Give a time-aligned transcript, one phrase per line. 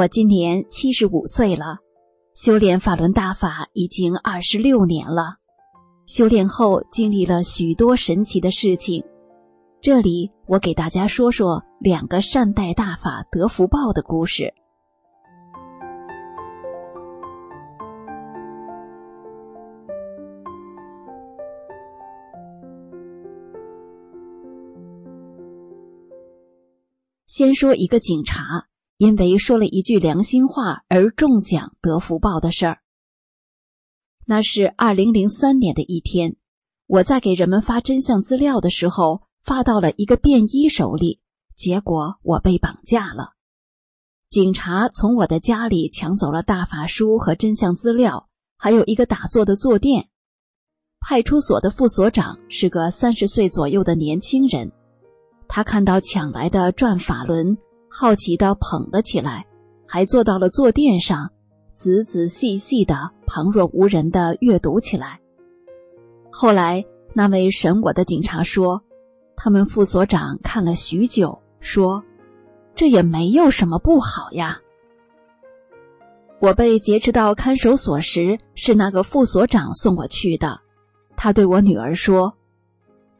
[0.00, 1.76] 我今年七十五岁了，
[2.32, 5.36] 修炼法轮大法已经二十六年了。
[6.06, 9.04] 修炼后经历了许多神奇的事情，
[9.82, 14.54] 这里我给大家说说两个善待大法得福报的故事。
[27.26, 28.69] 先说一个警察。
[29.00, 32.80] 因为说了一句良心话而中奖得福报的事儿。
[34.26, 36.36] 那是二零零三年的一天，
[36.86, 41.18] 我在给人们发真相资料的时候，发到了一个便衣手里，
[41.56, 43.32] 结果我被绑架了。
[44.28, 48.28] 警察从我的家里抢走了大法书和真相资料，
[48.58, 50.10] 还有一个打坐的坐垫。
[51.00, 54.70] 派出所的副所长是个三十岁左右的年轻人，
[55.48, 57.56] 他看到抢来的转法轮。
[57.92, 59.46] 好奇的捧了起来，
[59.86, 61.32] 还坐到了坐垫上，
[61.74, 65.20] 仔仔细细的、旁若无人的阅读起来。
[66.30, 66.84] 后来，
[67.14, 68.82] 那位审我的警察说，
[69.34, 72.04] 他们副所长看了许久，说
[72.76, 74.60] ：“这也没有什么不好呀。”
[76.38, 80.60] 我被劫持到看守所时，是那个副所长送我去的。
[81.16, 82.34] 他对我女儿说：“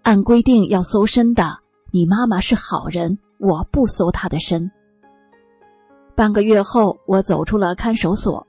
[0.02, 1.58] 按规定要搜身的，
[1.90, 4.70] 你妈妈是好人。”我不搜他的身。
[6.14, 8.46] 半个月后，我走出了看守所。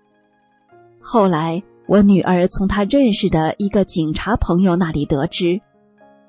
[1.01, 5.61] 后来，我女儿从她认识的一个警察朋友那里得知，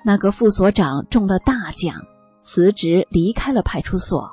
[0.05, 1.97] 那个副所长中了大奖，
[2.39, 4.31] 辞职离开了派出所。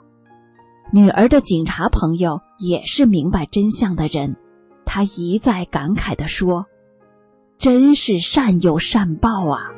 [0.91, 4.35] 女儿的警察朋友也是明白真相的人，
[4.85, 6.65] 他一再感慨地说
[7.57, 9.71] ：“真是善有善报啊！”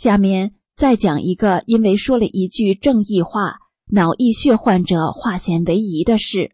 [0.00, 6.52] 下面再讲一个因为说了一句正义话，脑溢血患者化险为夷的事。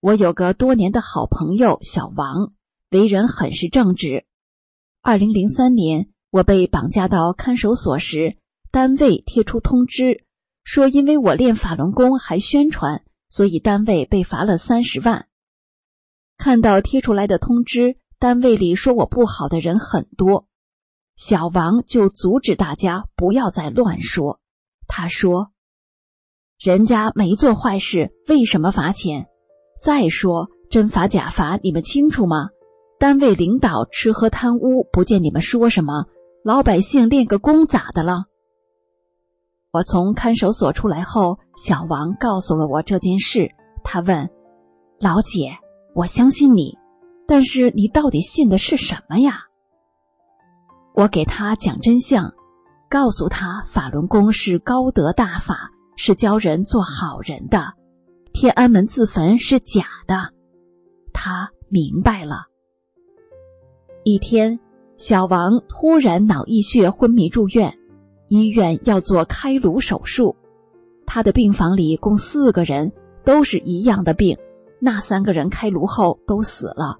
[0.00, 2.52] 我有个多年的好朋友小王，
[2.90, 4.26] 为人很是正直。
[5.00, 8.36] 二零零三年，我被绑架到看守所时，
[8.70, 10.24] 单位贴出通知，
[10.64, 15.26] 说因为我练法轮功还宣传，所以单位被罚了三十万。
[16.36, 20.46] 看到贴出来的通知，单位里说我不好的人很多。
[21.18, 24.38] 小王就阻止大家不要再乱说。
[24.86, 25.50] 他说
[26.58, 29.26] ：“人家没做坏事，为什么罚钱？
[29.82, 32.50] 再说真罚假罚，你们清楚吗？
[33.00, 36.06] 单位领导吃喝贪污，不见你们说什么。
[36.44, 38.26] 老百姓练个功咋的了？”
[39.72, 43.50] 我从看守所出来后，小王告诉了我这件事。
[43.82, 44.30] 他问
[45.00, 45.58] ：“老姐，
[45.96, 46.78] 我相信你，
[47.26, 49.46] 但是你到底信的是什么呀？”
[50.98, 52.34] 我给他讲真相，
[52.90, 57.74] 告诉他法轮功是高德大法，是教人做好人的，
[58.32, 60.32] 天安门自焚是假的。
[61.12, 62.46] 他明白了。
[64.02, 64.58] 一天，
[64.96, 67.78] 小王突然脑溢血昏迷住院，
[68.26, 70.34] 医院要做开颅手术。
[71.06, 72.92] 他的病房里共四个人，
[73.24, 74.36] 都是一样的病。
[74.80, 76.98] 那三个人开颅后都死了。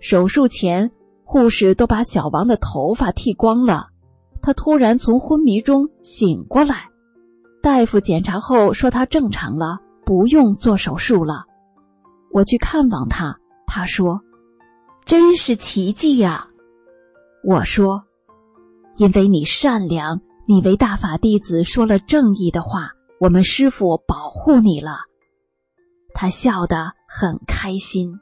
[0.00, 0.90] 手术前，
[1.28, 3.88] 护士都把小王的头发剃光了。
[4.40, 6.88] 他突然从昏迷中醒过来，
[7.60, 11.44] 大夫检查后说他正常了，不用做手术了。
[12.30, 14.20] 我去看望他，他说
[15.04, 16.46] ：“真是奇迹呀！”
[17.42, 18.04] 我说
[18.96, 24.98] ：“因为你善良，你为大法弟子说了正义的话，我们师傅保护你了。”
[26.14, 28.20] 他笑得很开心。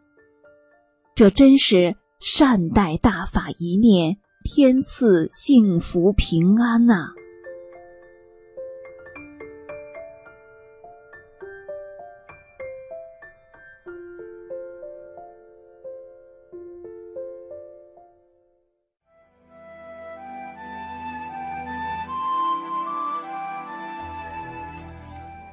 [1.15, 7.13] 这真是善待大法一念，天赐幸福平安呐！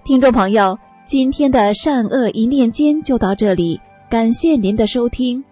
[0.06, 0.80] 听众朋友。
[1.04, 3.78] 今天的善恶一念间就到这里，
[4.10, 5.44] 感谢您的收听。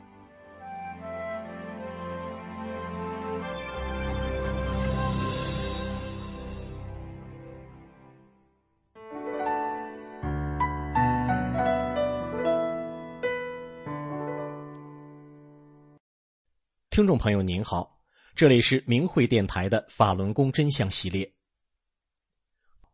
[17.00, 17.98] 听众朋友您好，
[18.36, 21.32] 这里是明慧电台的法轮功真相系列。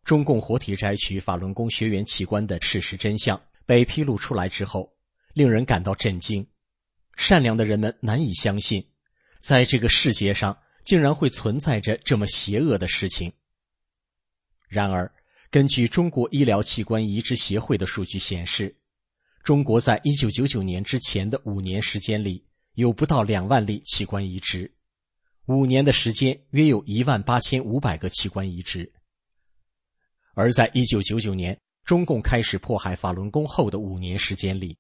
[0.04, 4.94] 中共活体摘取法轮功学员器官的事实真相被披露出来之后，
[5.34, 6.48] 令人感到震惊。
[7.16, 8.88] 善良的人们难以相信，
[9.40, 10.56] 在这个世界上
[10.86, 13.34] 竟然会存在着这么邪恶的事情。
[14.68, 15.12] 然而，
[15.50, 18.78] 根据中国医疗器官移植协会的数据显示，
[19.44, 24.70] 中国在一九九九年之前的五年时间里，有不到两万例器官移植；
[25.46, 28.94] 五年的时间，约有一万八千五百个器官移植。
[30.34, 34.78] 而在一九九九年，中共开始迫害法轮功后的五年时间里，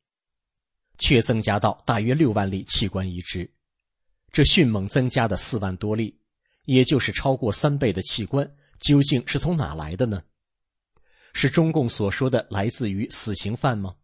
[0.98, 3.50] 却增加到大约六万例器官移植，
[4.34, 6.20] 这迅猛增加的四万多例，
[6.66, 8.46] 也就是超过三倍的器官，
[8.82, 10.22] 究竟是从哪来的呢？
[11.32, 13.96] 是中共所说的来自于死刑犯吗？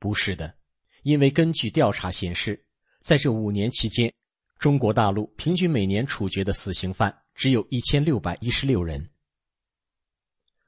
[0.00, 0.56] 不是的，
[1.04, 2.64] 因为根据调查显示，
[3.02, 4.12] 在这五年期间，
[4.60, 9.10] 中国大陆平均每年处决的死刑犯只有一千六百一十六人。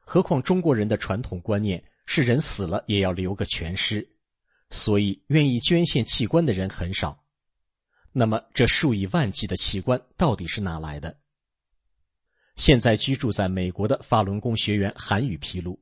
[0.00, 4.06] 何况中国人的传统观念是人死了也要留个全尸，
[4.68, 7.24] 所以愿意捐献器官的人很少。
[8.10, 11.16] 那么这数以万计的器官到底是哪来的？
[12.56, 15.80] 现在居住在美国的法轮功学员韩宇披露，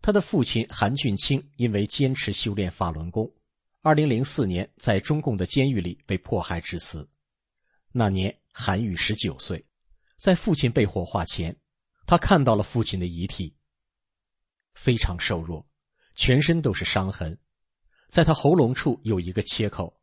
[0.00, 3.32] 他的父亲韩俊清因为坚持修炼法轮功，
[3.80, 7.08] 二零零四年在中共的监狱里被迫害致死。
[7.92, 9.64] 那年韩宇十九岁，
[10.16, 11.56] 在父亲被火化前，
[12.06, 13.54] 他看到了父亲的遗体。
[14.74, 15.66] 非常瘦弱，
[16.14, 17.38] 全身都是伤痕，
[18.08, 20.00] 在他喉咙处有一个切口，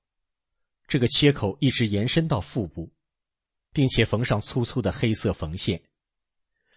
[0.87, 2.91] 这个切口一直延伸到腹部，
[3.71, 5.81] 并且缝上粗粗的黑色缝线。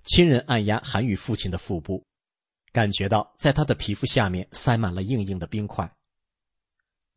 [0.04, 2.04] 亲人按压韩宇父亲的腹部，
[2.72, 5.93] 感觉到在他的皮肤下面塞满了硬硬的冰块。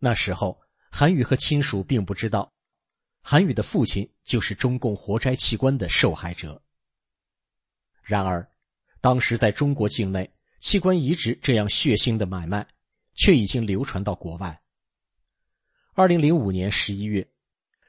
[0.03, 2.51] 那时候，韩宇和亲属并不知道，
[3.21, 6.61] 韩宇的父亲就是中共活摘器官的受害者。
[8.01, 8.51] 然而，
[8.99, 10.29] 当时在中国境内。
[10.59, 12.67] 器官移植这样血腥的买卖，
[13.15, 14.61] 却已经流传到国外。
[15.93, 17.27] 二零零五年十一月，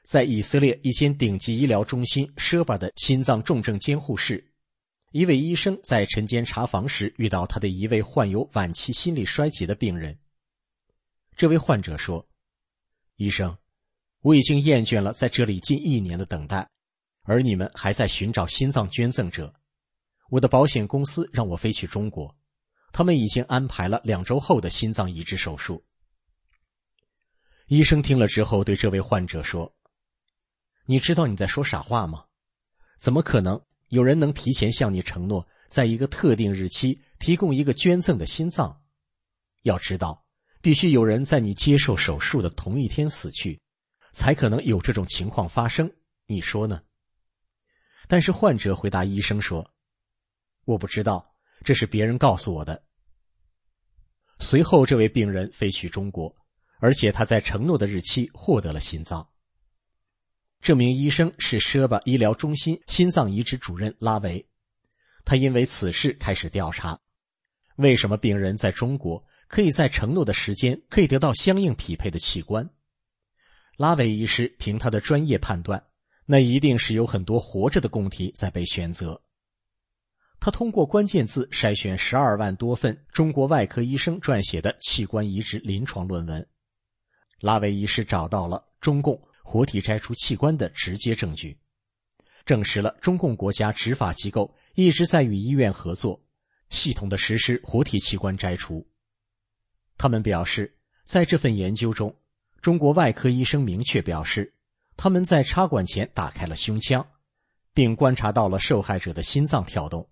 [0.03, 4.43] 在以色列一间顶级医疗中心舍巴的心脏重症监护室，
[5.11, 10.17] 一位医生在晨间查房时遇到他的一位患有晚期心力衰竭的病人。
[11.35, 12.27] 这位患者说
[13.17, 13.57] ：“医生，
[14.21, 16.69] 我已经厌倦了在这里近一年的等待，
[17.23, 19.53] 而你们还在寻找心脏捐赠者。
[20.29, 22.35] 我的保险公司让我飞去中国。”
[22.95, 25.83] 他们已经安排了两周后的心脏移植手术。
[27.65, 29.75] 医生听了之后，对这位患者说
[30.85, 32.25] ：“你知道你在说傻话吗？
[32.99, 38.83] 怎么可能有人能提前向你承诺，在一个特定日期提供一个捐赠的心脏？
[39.63, 40.22] 要知道，
[40.63, 43.59] 必须有人在你接受手术的同一天死去，
[44.13, 45.91] 才可能有这种情况发生。
[46.25, 46.81] 你说呢？”
[48.07, 49.73] 但是患者回答医生说
[50.63, 52.83] ：“我不知道。”这是别人告诉我的。
[54.39, 56.35] 随后，这位病人飞去中国，
[56.79, 59.29] 而且他在承诺的日期获得了心脏。
[60.59, 64.45] 这名医生是舍巴医疗中心心脏移植主任拉维，
[65.23, 66.99] 他因为此事开始调查，
[67.77, 72.67] 为什么病人在中国可以在承诺的时间可以得到相应匹配的器官？
[73.77, 75.85] 拉维医师凭他的专业判断，
[76.25, 79.21] 那一定是有很多活着的供体在被选择。
[80.39, 86.43] 他通过关键字筛选十二万多份中国外科医生撰写的器官移植临床论文，
[87.39, 91.55] 拉维医师找到了中共活体摘除器官的直接证据，
[92.43, 96.19] 证实了中共国家执法机构一直在与医院合作，
[96.71, 98.83] 系统的实施活体器官摘除。
[100.03, 102.13] 他们表示，在这份研究中。
[102.59, 104.53] 中国外科医生明确表示，
[104.97, 107.07] 他们在插管前打开了胸腔，
[107.73, 110.05] 并观察到了受害者的心脏跳动。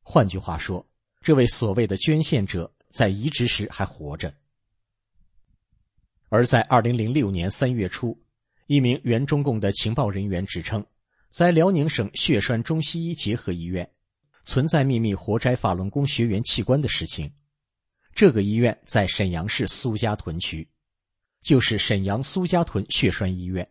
[0.00, 0.86] 换句话说，
[1.22, 4.32] 这位所谓的捐献者在移植时还活着。
[6.28, 8.16] 而在二零零六年三月初，
[8.68, 10.86] 一名原中共的情报人员指称，
[11.30, 13.90] 在辽宁省血栓中西医结合医院
[14.44, 17.32] 存在秘密活摘法轮功学员器官的事情。
[18.14, 20.68] 这个医院在沈阳市苏家屯区。
[21.40, 23.68] 就是沈阳苏家屯血栓医院，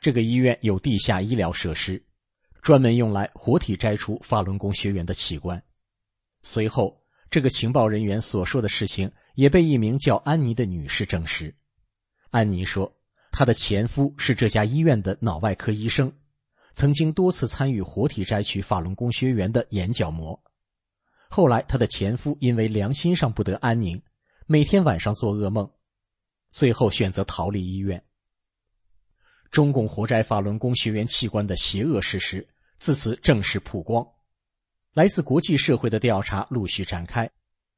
[0.00, 2.04] 这个医院有地下医疗设施，
[2.60, 5.62] 专门用来活体摘除法轮功学员的器官。
[6.42, 11.54] 随后，这个情报人员所说的事情也被一名叫安妮的女士证实。
[12.30, 12.92] 安妮说，
[13.30, 16.12] 她的前夫是这家医院的脑外科医生，
[16.72, 20.42] 曾经多次参与活体摘取法轮功学员的眼角膜。
[21.34, 24.02] 后来，她的前夫因为良心上不得安宁，
[24.46, 25.70] 每天晚上做噩梦。
[26.50, 28.04] 最后选择逃离医院。
[29.50, 32.46] 中共活摘法轮功学员器官的邪恶事实
[32.78, 34.06] 自此正式曝光，
[34.92, 37.30] 来自国际社会的调查陆续展开，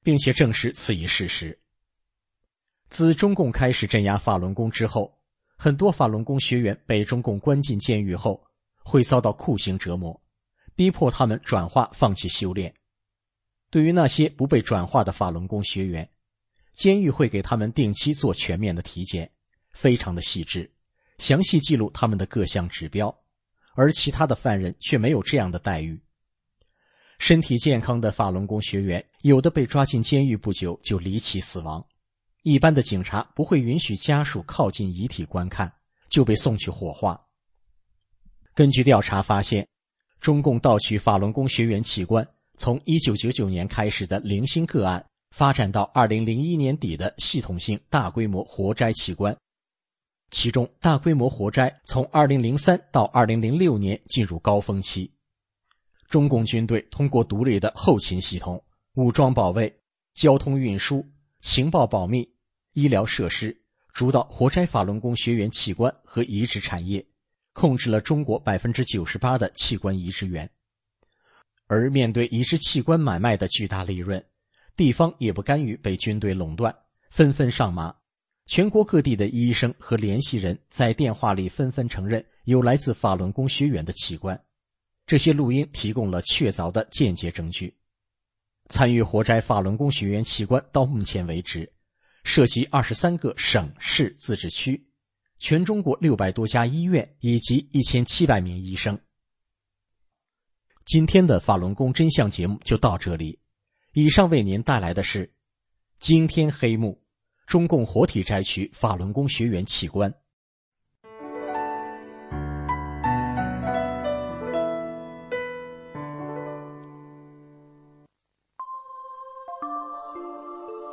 [0.03, 1.57] 并且证实此一事实。
[2.89, 5.17] 自中共开始镇压法轮功之后，
[5.57, 8.45] 很多法轮功学员被中共关进监狱后，
[8.83, 10.21] 会遭到酷刑折磨，
[10.75, 12.75] 逼迫他们转化、放弃修炼。
[13.75, 16.09] 对于那些不被转化的法轮功学员，
[16.75, 19.29] 监狱会给他们定期做全面的体检，
[19.73, 20.73] 非常的细致，
[21.19, 23.13] 详细记录他们的各项指标，
[23.75, 26.01] 而其他的犯人却没有这样的待遇。
[27.19, 31.85] 身体健康的法轮功学员，有的被抓进监狱不久就离奇死亡，
[32.45, 35.73] 一般的警察不会允许家属靠近遗体观看，
[36.09, 37.21] 就被送去火化。
[38.55, 39.67] 根据调查发现，
[40.21, 42.25] 中共盗取法轮功学员器官，
[42.57, 45.05] 从一九九九年开始的零星个案。
[45.37, 49.37] 发展到二零零一年底的系统性大规模活摘器官，
[50.31, 55.13] 其中大规模活摘从二零零三到二零零六年进入高峰期。
[56.07, 58.63] 中共军队通过独立的后勤系统、
[58.95, 59.81] 武装保卫、
[60.15, 61.05] 交通运输、
[61.41, 62.33] 情报保密、
[62.75, 63.61] 医疗设施，
[63.93, 67.05] 主导活摘法轮功学员器官和移植产业，
[67.53, 70.49] 控制了中国百分之九十八的器官移植源。
[71.67, 74.25] 而面对移植器官买卖的巨大利润，
[74.77, 76.75] 地方也不甘于被军队垄断，
[77.11, 77.95] 纷纷上马。
[78.47, 84.39] 全国各地的医生和联系人在电话里纷纷承认有来自法轮功学员的器官。
[85.07, 87.75] 这些录音提供了确凿的间接证据。
[88.69, 91.73] 参与活摘法轮功学员器官到目前为止，
[92.23, 94.87] 涉及二十三个省市自治区，
[95.39, 98.99] 全中国六百多家医院以及一千七百名医生。
[100.85, 103.39] 今天的法轮功真相节目就到这里。
[103.95, 105.33] 以上为您带来的是
[105.99, 107.01] 惊天黑幕：
[107.47, 110.13] 中共活体摘取法轮功学员器官。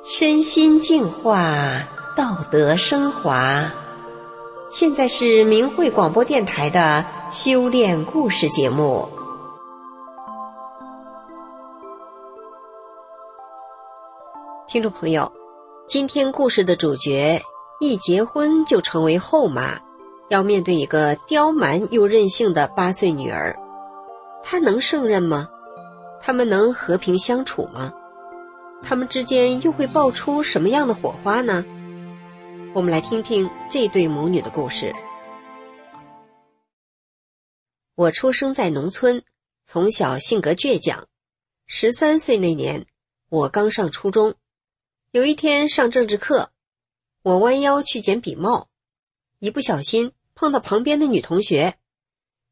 [0.05, 3.71] 身心净化，道德升华。
[4.71, 9.20] 现在是明慧广播电台的修炼故事节目。
[14.71, 15.29] 听众朋友，
[15.85, 17.43] 今天故事的主角
[17.81, 19.81] 一结婚就成为后妈，
[20.29, 23.53] 要面对一个刁蛮又任性的八岁女儿，
[24.41, 25.49] 她能胜任吗？
[26.21, 27.91] 他们能和平相处吗？
[28.81, 31.65] 他们之间又会爆出什么样的火花呢？
[32.73, 34.95] 我们来听听这对母女的故事。
[37.95, 39.21] 我出生在农村，
[39.65, 41.07] 从小性格倔强。
[41.67, 42.85] 十三岁那年，
[43.27, 44.33] 我刚上初中。
[45.11, 46.53] 有一天上政治课，
[47.21, 48.69] 我弯腰去捡笔帽，
[49.39, 51.77] 一不小心碰到旁边的女同学，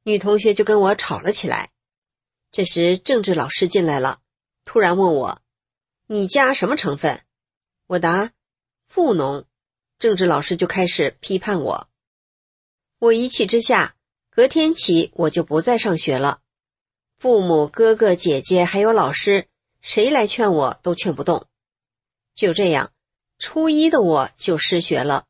[0.04, 1.72] 女同学就跟我吵了起来。
[2.51, 4.20] 这时政治老师进来了，
[4.66, 5.42] 突然问我
[6.06, 7.22] ：“你家什么成分？”
[7.88, 8.34] 我答
[8.89, 9.46] ：“富农。”
[9.98, 11.88] 政治老师就开始批判我。
[12.98, 13.96] 我一气之下，
[14.30, 16.42] 隔天起我就不再上学了。
[17.20, 19.48] 父母、哥哥、姐姐还有老师
[19.80, 21.46] 谁来劝我都劝不动。
[22.39, 22.93] 就这样，
[23.38, 25.27] 初一的我就失学了，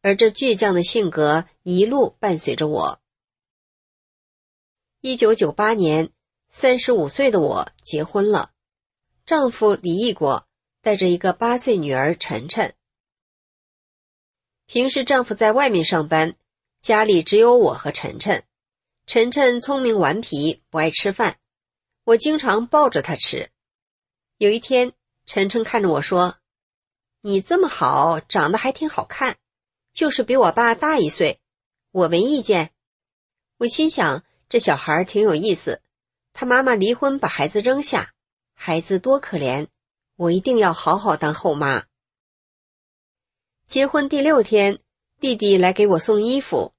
[0.00, 3.00] 而这倔强的性格一路伴随着我。
[5.00, 6.10] 一九九八年，
[6.48, 8.50] 三十五岁的我结婚了，
[9.24, 10.48] 丈夫离异过，
[10.80, 12.74] 带着一个八岁女儿晨晨。
[14.66, 16.34] 平时丈夫在外面上班，
[16.80, 18.42] 家里只有我和晨晨。
[19.06, 21.38] 晨晨聪明顽皮，不爱吃饭，
[22.02, 23.48] 我经常抱着他吃。
[24.38, 24.92] 有一天，
[25.34, 26.36] 晨晨看着我说
[27.22, 29.38] ：“你这么好，长得还挺好看，
[29.94, 31.40] 就是比我爸大一岁，
[31.90, 32.74] 我没意见。”
[33.56, 35.80] 我心想，这小孩挺有意思。
[36.34, 38.12] 他妈妈离婚，把孩子扔下，
[38.52, 39.68] 孩子多可怜，
[40.16, 41.86] 我一定要好好当后妈。
[43.66, 44.78] 结婚第六天，
[45.18, 46.74] 弟弟来给我送衣服。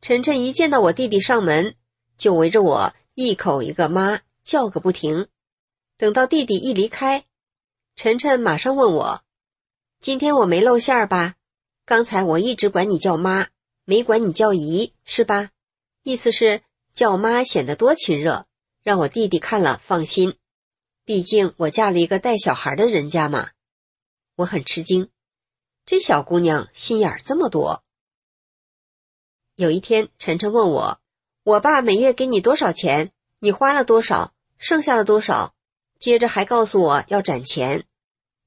[0.00, 1.76] 晨晨一见到我弟弟上门，
[2.18, 5.28] 就围着我一口一个妈叫个不停。
[5.96, 7.24] 等到弟弟一离开，
[7.96, 9.22] 晨晨马上问我
[10.00, 11.36] ：“今天我没露馅儿吧？
[11.84, 13.48] 刚才我一直管你叫妈，
[13.84, 15.50] 没管你叫姨，是吧？
[16.02, 18.46] 意思是叫妈显得多亲热，
[18.82, 20.36] 让我弟弟看了放心。
[21.04, 23.50] 毕竟我嫁了一个带小孩的人家嘛。”
[24.36, 25.08] 我很吃惊，
[25.86, 27.84] 这小姑娘心眼儿这么多。
[29.54, 31.00] 有一天，晨晨问我
[31.44, 33.12] ：“我爸每月给你多少钱？
[33.38, 34.34] 你花了多少？
[34.58, 35.54] 剩下了多少？”
[36.04, 37.86] 接着还告诉我要攒钱。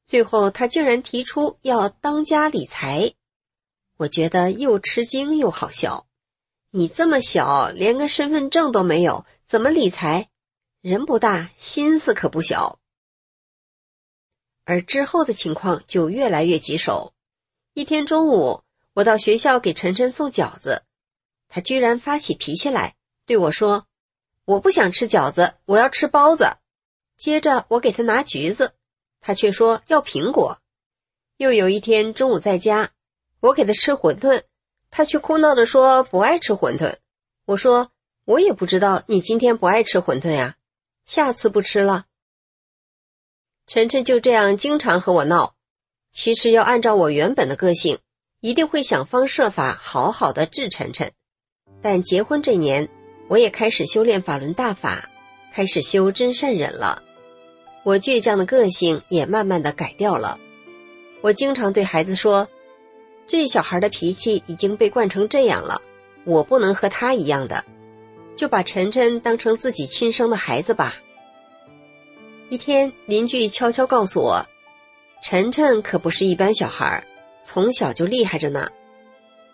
[0.05, 3.15] 最后，他竟然提出要当家理财。
[3.97, 6.05] 我觉得又吃惊又好笑。
[6.69, 10.29] 你这么小，连个身份证都没有，怎么理财？
[10.81, 12.77] 人不大，心思可不小。
[14.63, 17.15] 而之后的情况就越来越棘手。
[17.73, 18.61] 一天中午，
[18.93, 20.83] 我到学校给晨晨送饺子。
[21.47, 22.95] 他居然发起脾气来，
[23.25, 23.87] 对我说
[24.45, 26.57] ：“我不想吃饺子，我要吃包子。”
[27.17, 28.73] 接着我给他拿橘子，
[29.19, 30.59] 他却说要苹果。
[31.37, 32.91] 又有一天中午在家，
[33.39, 34.43] 我给他吃馄饨，
[34.91, 36.97] 他却哭闹着说不爱吃馄饨。
[37.45, 37.91] 我说
[38.25, 40.55] ：“我也不知道你今天不爱吃馄饨呀，
[41.05, 42.05] 下次不吃了。”
[43.67, 45.55] 晨晨就这样经常和我闹。
[46.11, 47.99] 其实要按照我原本的个性，
[48.39, 51.11] 一定会想方设法好好的治晨晨。
[51.81, 52.89] 但结婚这年，
[53.27, 55.09] 我也开始修炼法轮大法，
[55.53, 57.03] 开始修真善忍了。
[57.87, 60.41] 我倔强的个性也慢慢的改掉了。
[61.21, 62.49] 我经常对孩子说
[63.27, 65.81] ：“这小孩的脾气已经被惯成这样了，
[66.25, 67.63] 我不能和他一样的，
[68.35, 70.97] 就把晨晨当成自己亲生的孩子吧。”
[72.51, 74.45] 一天，邻居悄悄告诉我
[75.23, 77.05] ：“晨晨可不是一般小孩，
[77.45, 78.67] 从小就厉害着呢。”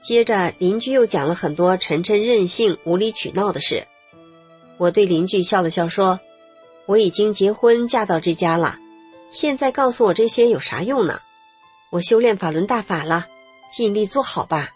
[0.02, 3.84] 接着，邻居又讲了很多晨晨任性、无理取闹的事。
[4.80, 6.20] 我对邻居笑了笑，说
[6.86, 8.78] ：“我已经结婚嫁到这家了，
[9.30, 11.22] 现在告诉我这些有啥用呢？
[11.92, 13.28] 我修炼法轮大法了，
[13.72, 14.70] 尽力做好吧。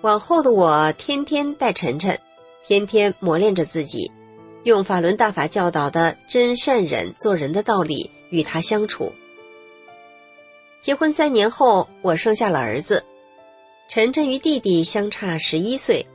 [0.00, 2.18] 往后的我，天天带晨晨，
[2.66, 4.10] 天天磨练着自己，
[4.64, 9.12] 用法轮大法教导的真善忍做人的道理与他相处。
[10.80, 13.04] 结婚三年后，我生下了儿子。”
[13.88, 16.06] 晨晨与弟弟相差十一岁。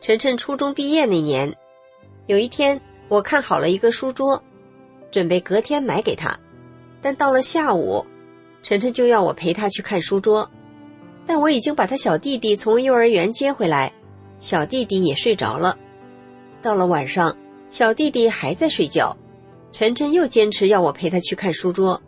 [0.00, 1.56] 晨晨初中毕业那年，
[2.26, 4.42] 有一天我看好了一个书桌，
[5.10, 6.38] 准备隔天买给他。
[7.00, 8.04] 但到了下午，
[8.62, 10.50] 晨晨就要我陪他去看书桌，
[11.26, 13.92] 但我已经把他小弟弟从幼儿园接回来，
[14.40, 15.76] 小弟弟也睡着了。
[16.60, 17.36] 到了晚上，
[17.70, 19.16] 小弟弟还在睡觉，
[19.72, 22.00] 晨晨又坚持要我陪他去看书桌。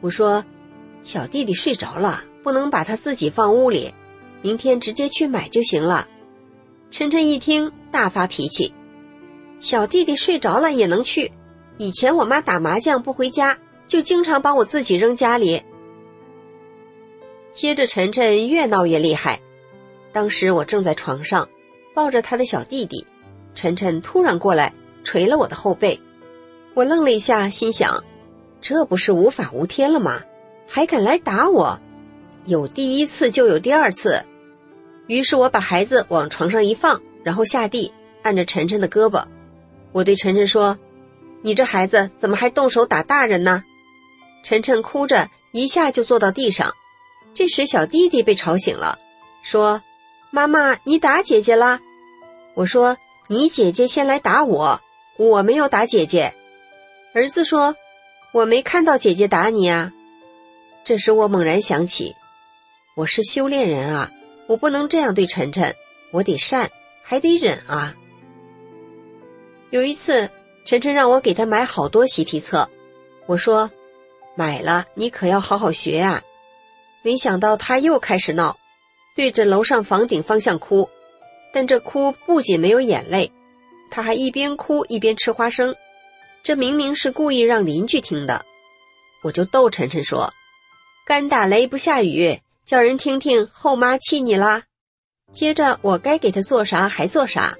[0.00, 0.44] 我说
[1.02, 3.94] ：“小弟弟睡着了。”不能把他自己放屋里，
[4.42, 6.08] 明天直接去买就行了。
[6.90, 8.74] 晨晨一听大发脾气，
[9.62, 11.30] 小弟弟睡着了也能去。
[11.78, 15.62] 以前我妈打麻将不回家，就经常把我自己扔家里。
[17.52, 19.40] 接着晨晨越闹越厉害，
[20.12, 21.48] 当时我正在床上
[21.94, 23.06] 抱着他的小弟弟，
[23.54, 26.00] 晨晨突然过来捶了我的后背，
[26.74, 28.02] 我愣了一下，心想：
[28.60, 30.22] 这不是无法无天了吗？
[30.66, 31.78] 还敢来打我？
[32.46, 34.24] 有第一次就有第二次，
[35.06, 39.24] 于是我把孩子往床上一放，然后下地按着晨晨的胳膊。
[39.92, 40.78] 我对晨晨说
[41.42, 43.62] ：“你这孩子怎么还动手打大人呢？”
[44.44, 46.74] 晨晨哭着一下就坐到地上。
[47.34, 48.98] 这时小弟弟被吵醒了，
[49.42, 49.82] 说
[50.30, 51.80] ：“妈妈，你打姐姐啦？”
[52.54, 52.96] 我说
[53.28, 54.80] ：“你姐姐先来打我，
[55.16, 56.34] 我没有打姐姐。”
[57.14, 57.76] 儿子说
[58.32, 59.92] ：“我没看到姐姐打你啊。”
[60.84, 62.16] 这时我猛然想起。
[62.94, 64.10] 我是修炼人啊，
[64.48, 65.76] 我不能这样对晨晨，
[66.10, 66.70] 我得善，
[67.02, 67.94] 还得忍啊。
[69.72, 70.28] 有一次，
[70.66, 72.68] 晨晨让我给他买好多习题册，
[73.24, 73.70] 我说
[74.36, 76.22] 买了，你可要好好学呀。
[77.00, 78.58] 没想到他又开始闹，
[79.16, 80.90] 对着楼上房顶方向哭，
[81.54, 83.32] 但这哭不仅没有眼泪，
[83.90, 85.74] 他还一边哭一边吃花生，
[86.42, 88.44] 这明明是故意让邻居听的。
[89.22, 90.34] 我就逗晨晨说
[91.06, 94.64] ：“干打雷不下雨，叫人听听后妈气你啦。”
[95.32, 97.56] 接着我该给他做啥还做啥，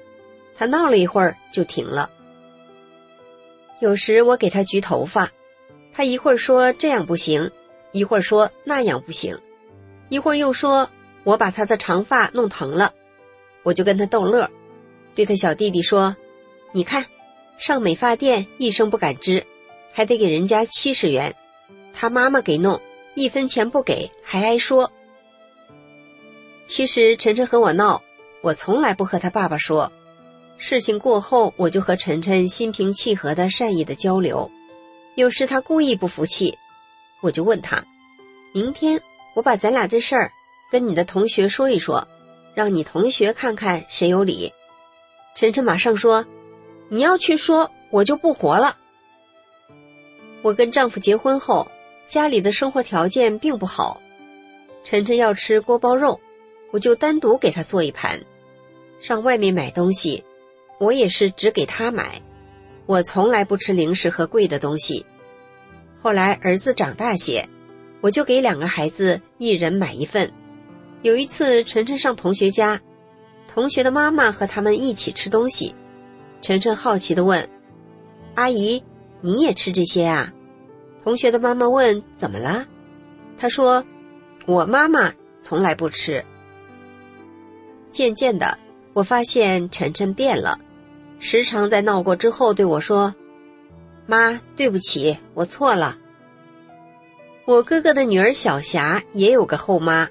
[0.55, 2.09] 他闹了一会儿就停了。
[3.79, 5.31] 有时我给他焗头发，
[5.93, 7.51] 他一会儿说这样不行，
[7.91, 9.37] 一会儿说那样不行，
[10.09, 10.89] 一会儿又说
[11.23, 12.93] 我把他的长发弄疼了，
[13.63, 14.49] 我就跟他逗乐，
[15.15, 16.15] 对他小弟弟说
[16.71, 17.05] ：“你看，
[17.57, 19.43] 上美发店一声不敢吱，
[19.91, 21.35] 还得给人家七十元，
[21.93, 22.79] 他妈妈给弄
[23.15, 24.91] 一分钱不给还挨说。”
[26.67, 28.01] 其实晨晨和我闹，
[28.41, 29.91] 我从来不和他爸爸说。
[30.57, 34.49] 事情过后，我就和晨晨心平气和的、善意的交流。
[35.15, 36.57] 有时他故意不服气，
[37.21, 37.85] 我就问他
[38.53, 39.01] ：“明天
[39.35, 40.31] 我把咱俩这事儿
[40.71, 42.07] 跟你的同学说一说，
[42.55, 44.51] 让你同学看看谁有理。”
[45.35, 46.25] 晨晨马上说
[46.89, 48.77] ：“你要去说，我就不活了。”
[50.43, 51.67] 我跟丈夫结婚后，
[52.07, 54.01] 家里的生活条件并不好。
[54.83, 56.19] 晨晨要吃锅包肉，
[56.71, 58.21] 我就单独给他做一盘。
[59.01, 60.23] 上外面买东西。
[60.79, 62.21] 我也是只给他买，
[62.85, 65.05] 我从来不吃零食和贵的东西。
[66.01, 67.47] 后来儿子长大些，
[68.01, 70.31] 我就给两个孩子一人买一份。
[71.01, 72.81] 有一次，晨晨上同学家，
[73.47, 75.75] 同学的妈妈和他们一起吃东西，
[76.41, 77.49] 晨晨好奇的问
[78.35, 78.83] ：“阿姨，
[79.21, 80.33] 你也吃这些啊？”
[81.03, 82.65] 同学的妈妈问：“怎么了？”
[83.37, 83.85] 他说
[84.47, 86.23] ：“我妈妈从来不吃。”
[87.91, 88.57] 渐渐的，
[88.93, 90.59] 我发现晨晨变了。
[91.19, 93.15] 时常在闹过之后对我说
[94.05, 95.97] ：“妈，对不起，我错了。”
[97.45, 100.07] 我哥哥的女儿小霞也有个后妈，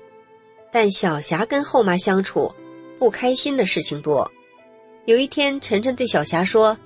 [0.73, 2.53] 但小霞跟后妈相处，
[2.99, 4.31] 不开心的事情多。
[5.05, 6.77] 有一天，晨晨对小霞说：“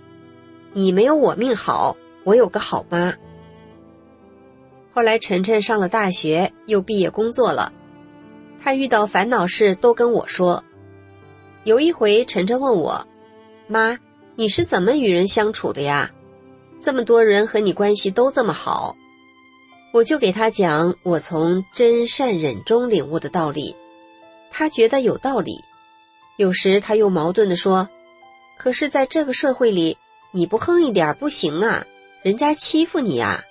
[0.73, 3.15] 你没有我命好，我有个好妈。”
[4.93, 7.73] 后来，晨晨上了大学，又毕业工作了，
[8.61, 10.65] 他遇到烦恼事都跟我说。
[11.67, 13.09] 有一回，晨晨问我
[13.67, 13.99] ：“妈。”
[14.39, 16.13] 你是怎么与人相处的呀？
[16.81, 18.95] 这么多人和你关系都这么好，
[19.93, 23.75] 我就给他讲我从真善忍中领悟的道理，
[24.53, 25.57] 他觉得有道理。
[26.37, 27.89] 有时他又矛盾的说
[28.57, 29.99] ：“可是在这个社会里，
[30.31, 31.85] 你不横一点不行啊，
[32.23, 33.43] 人家欺负你啊。”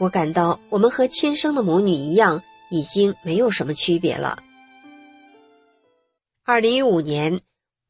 [0.00, 4.38] 我感到我们和亲生的母女一样，已经没有什么区别了。
[6.50, 7.38] 二零一五年。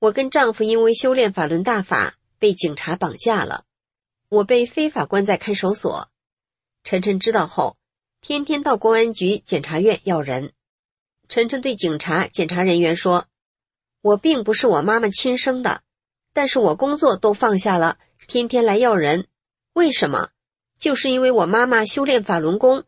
[0.01, 3.65] 我跟丈夫因为修炼法轮大法被警察绑架了，
[4.29, 6.09] 我被非法关在看守所。
[6.83, 7.77] 晨晨知道后，
[8.21, 10.55] 天天到公安局、检察院要人。
[11.29, 13.27] 晨晨对警察、检察人员说
[14.03, 15.83] ：“我并不是我妈妈亲生的，
[16.33, 19.29] 但是我工作都放下了，天天来要人。
[19.73, 20.31] 为什么？
[20.81, 22.83] 就是因为我妈妈修炼法轮功，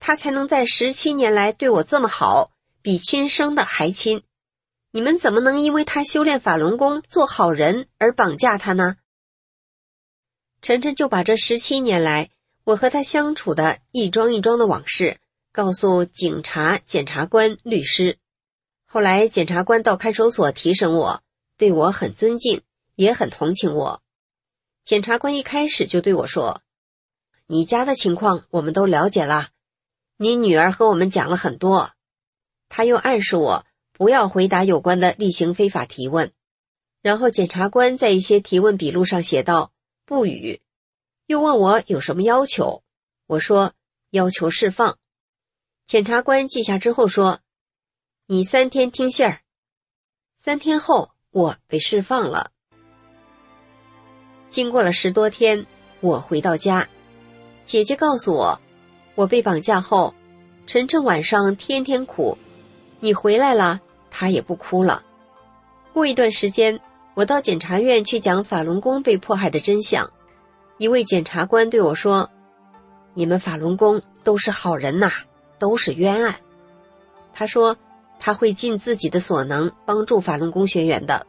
[0.00, 2.50] 她才能在十七年来对我这么好，
[2.82, 4.24] 比亲生的还亲。”
[4.96, 8.94] 你们怎么能因为他修炼法轮功做好人而绑架他呢？
[10.62, 12.30] 晨晨就把这十七年来
[12.62, 15.18] 我和他相处的一桩一桩的往事
[15.50, 18.18] 告诉警察、检察官、律师。
[18.84, 21.24] 后来检察官到看守所提审我，
[21.58, 22.62] 对我很尊敬，
[22.94, 24.00] 也很同情我。
[24.84, 26.62] 检察官一开始就对我说
[27.48, 29.48] ：“你家的情况我们都了解了，
[30.18, 31.90] 你女儿和我们讲了很多。”
[32.70, 33.66] 他又暗示我。
[33.96, 36.32] 不要回答有关的例行非法提问。
[37.00, 39.72] 然后检察官在一些提问笔录上写道
[40.04, 40.60] ：“不语。”
[41.26, 42.82] 又问我有什么要求，
[43.26, 43.72] 我说
[44.10, 44.98] 要求释放。
[45.86, 47.40] 检察官记下之后说
[48.26, 49.40] ：“你三天听信儿。”
[50.38, 52.50] 三天后我被释放了。
[54.50, 55.64] 经过了十多天，
[56.00, 56.88] 我回到家，
[57.64, 58.60] 姐姐告诉我，
[59.14, 60.14] 我被绑架后，
[60.66, 62.36] 晨晨晚上天天哭。
[63.04, 65.02] 你回来了，他也不哭了。
[65.92, 66.80] 过一段时间，
[67.12, 70.10] 我到检察院去讲法轮功被迫害的真相。
[70.78, 72.30] 一位检察官对我说
[73.12, 75.10] ：“你们法轮功都是好人呐，
[75.58, 76.36] 都是冤案。”
[77.34, 77.76] 他说
[78.18, 81.26] 他会尽自己的所能帮助法轮功学员的。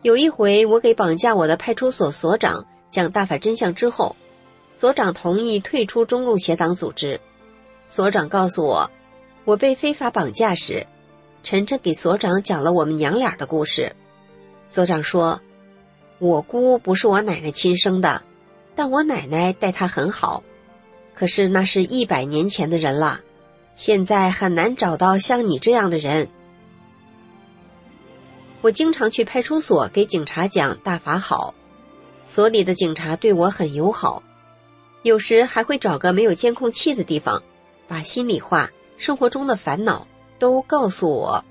[0.00, 4.16] 有一回，我给绑架我的派出所所长讲大法真相之后，
[4.78, 7.20] 所长同意退出中共邪党组织。
[7.84, 8.90] 所长告诉我。
[9.44, 10.86] 我被非法绑架时，
[11.42, 13.94] 晨晨给所长讲了我们娘俩的故事。
[14.68, 15.40] 所长说
[16.20, 18.22] ：“我姑不是我奶奶亲生的，
[18.76, 20.44] 但我奶奶待她很好。
[21.14, 23.20] 可是那是一百年前的人了，
[23.74, 26.28] 现在很难找到像你这样的人。
[28.62, 31.54] 我经常去派出所给警察讲大法好，
[32.24, 34.22] 所里的警察对我很友好，
[35.02, 37.42] 有时还会找个没有监控器的地方，
[37.88, 40.06] 把心里话、生活中的烦恼
[40.38, 41.42] 都告诉我。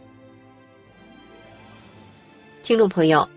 [2.62, 3.28] 听众朋友。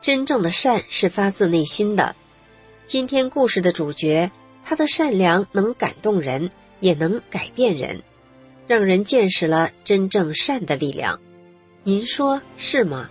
[0.00, 2.14] 真正的善是发自内心的。
[2.86, 4.30] 今天故事的主角，
[4.64, 8.00] 他的善良能感动人，也能改变人，
[8.68, 11.20] 让人见识了真正善的力量。
[11.82, 13.10] 您说是吗？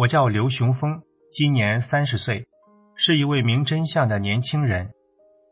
[0.00, 2.48] 我叫刘雄峰，今年三十岁，
[2.94, 4.94] 是一位明真相的年轻人，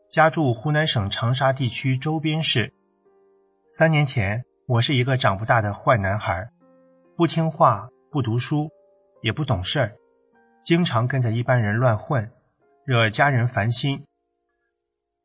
[0.09, 2.73] 家住湖南省长沙地区周边市。
[3.69, 6.49] 三年前，我是一个长不大的坏男孩，
[7.15, 8.71] 不听话，不读书，
[9.21, 9.95] 也不懂事儿，
[10.63, 12.31] 经常跟着一般人乱混，
[12.85, 14.03] 惹家人烦心。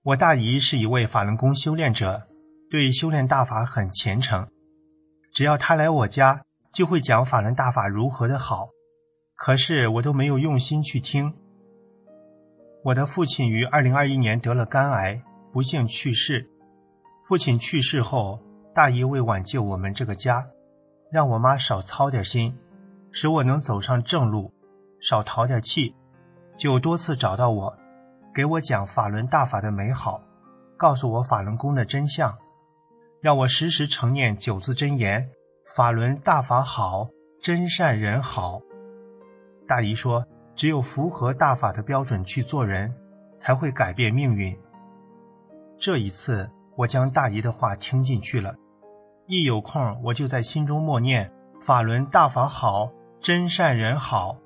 [0.03, 2.29] 我大姨是一位法轮功修炼者，
[2.69, 4.47] 对修炼大法很虔诚，
[5.33, 6.43] 只要她来我家，
[6.75, 8.69] 就会讲法轮大法如何的好。
[9.37, 11.35] 可是我都没有用心去听。
[12.85, 16.49] 我的父亲于二零二一年得了肝癌，不幸去世。
[17.27, 18.39] 父亲去世后，
[18.75, 20.47] 大姨为挽救我们这个家，
[21.11, 22.55] 让我妈少操点心，
[23.11, 24.53] 使我能走上正路，
[25.01, 25.95] 少淘点气，
[26.59, 27.75] 就多次找到我，
[28.35, 30.21] 给我讲法轮大法的美好，
[30.77, 32.37] 告诉我法轮功的真相，
[33.23, 35.31] 让我时时承念九字真言：
[35.75, 37.09] 法轮大法好，
[37.41, 38.61] 真善人好。
[39.67, 42.95] 大姨说：“只有符合大法的标准去做人，
[43.39, 44.57] 才会改变命运。”
[45.81, 48.55] 这一次，我将大姨的话听进去了。
[49.27, 54.37] 一有空，我就在心中默念：“法轮大法好，真善人好。”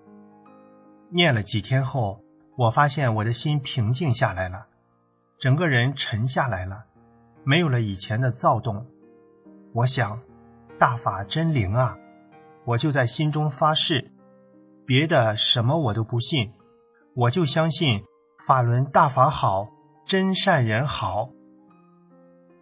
[1.11, 2.21] 念了几天后，
[2.57, 4.67] 我发现我的心平静下来了，
[5.39, 6.85] 整个人沉下来了，
[7.45, 8.87] 没有了以前的躁动。
[9.73, 10.21] 我想，
[10.79, 11.97] 大法真灵啊！
[12.65, 14.13] 我就在心中发誓。
[14.89, 16.55] 别的什么我都不信，
[17.15, 18.03] 我就相信
[18.47, 19.69] 法轮大法好，
[20.07, 21.29] 真善人好。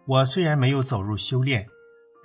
[0.05, 1.65] 我虽然没有走入修炼，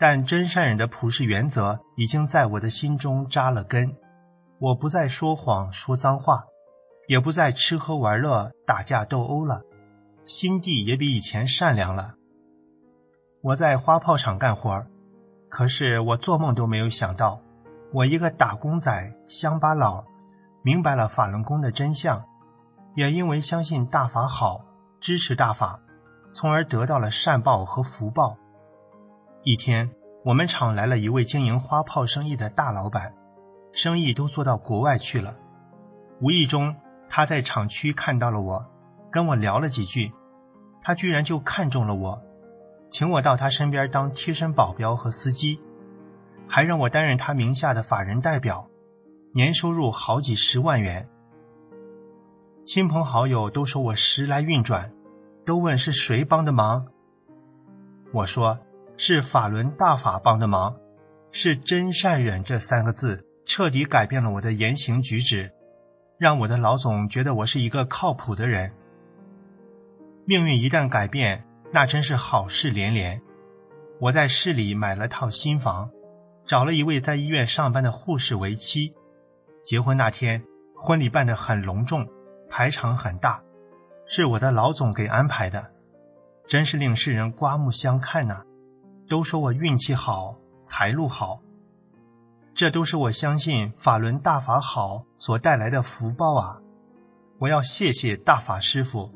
[0.01, 3.95] 但真善人的普世原则已经在我的心中扎了根。
[4.59, 6.47] 我不再说谎说脏话，
[7.07, 9.63] 也不再吃喝玩乐打架斗殴了，
[10.25, 12.15] 心地也比以前善良了。
[13.41, 14.85] 我在花炮厂干活，
[15.49, 17.41] 可是我做梦都没有想到。
[17.93, 20.03] 我一个打工仔、乡巴佬，
[20.63, 22.25] 明白了法轮功的真相，
[22.95, 24.65] 也因为相信大法好，
[24.99, 25.79] 支持大法，
[26.33, 28.39] 从而得到了善报和福报。
[29.43, 29.91] 一天，
[30.25, 33.13] 我们厂来了一位经营花炮生意的大老板，
[33.73, 35.35] 生意都做到国外去了。
[36.23, 36.75] 无意中，
[37.11, 38.65] 他在厂区看到了我，
[39.11, 40.11] 跟我聊了几句，
[40.81, 42.23] 他居然就看中了我，
[42.91, 45.61] 请我到他身边当贴身保镖和司机。
[46.49, 48.69] 还让我担任他名下的法人代表，
[49.35, 51.09] 年收入好几十万元。
[52.65, 54.93] 亲朋好友都说我时来运转，
[55.45, 56.87] 都问是谁帮的忙。
[58.13, 58.59] 我说
[58.97, 60.77] 是法轮大法帮的忙，
[61.31, 65.51] 是真善忍这三个字彻底改变了我的言行举止，
[66.19, 68.73] 让我的老总觉得我是一个靠谱的人。
[70.25, 73.21] 命运一旦改变，那真是好事连连。
[73.99, 75.91] 我在市里买了套新房，
[76.45, 78.95] 找了一位在医院上班的护士为妻。
[79.63, 80.43] 结婚那天，
[80.75, 82.07] 婚礼办得很隆重，
[82.51, 83.43] 排场很大，
[84.07, 85.71] 是我的老总给安排的，
[86.47, 88.43] 真是令世人刮目相看呐！
[89.09, 91.41] 都说我运气好，财路好，
[92.55, 96.59] 这都是我相信法轮大法好所带来的福报啊！
[97.39, 99.11] 我要谢谢大法师父，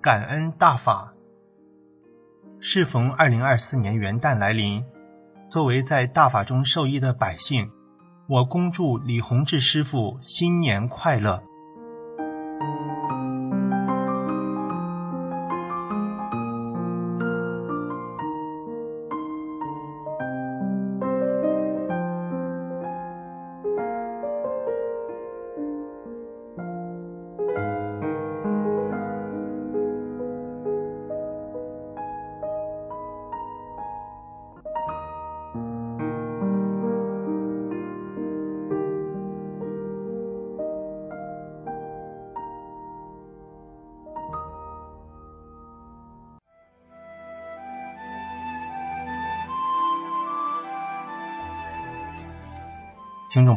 [0.00, 1.12] 感恩大法。
[2.60, 4.84] 适逢二零二四年元旦来临，
[5.50, 7.70] 作为在大法中受益的百姓。
[8.28, 11.42] 我恭祝李洪志师傅新年快乐。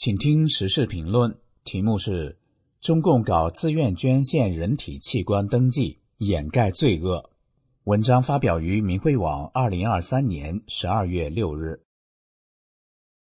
[0.00, 2.38] 请听时事评论，题目是：
[2.80, 7.28] 中共搞自愿捐献人体器官登记，掩盖罪恶。
[7.84, 11.82] 文章发表于明慧网，二零二三年十二月六日。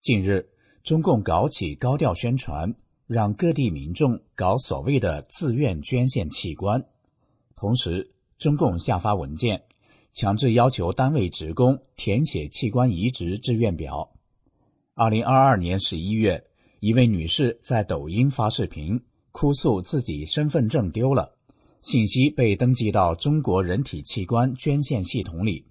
[0.02, 0.50] 近日，
[0.84, 2.76] 中共搞起高调宣传，
[3.06, 6.86] 让各地民众搞所谓的自愿捐献器官，
[7.56, 9.64] 同时，中共下发文件，
[10.12, 14.12] 强制要求单位职工填写器官移植志愿表。
[14.96, 16.44] 二零二二年十一月。
[16.80, 21.36] 一位女士在抖音发视频，哭诉自己身份证丢了，
[21.82, 25.66] 信息被登记到中国人体器官捐献系统里。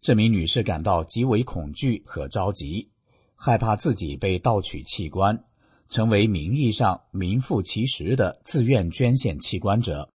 [0.00, 2.88] 这名女士感到极为恐惧和着急，
[3.34, 5.42] 害怕自己被盗取器官，
[5.88, 10.08] 成为名义上名副其实的自愿捐献器官者。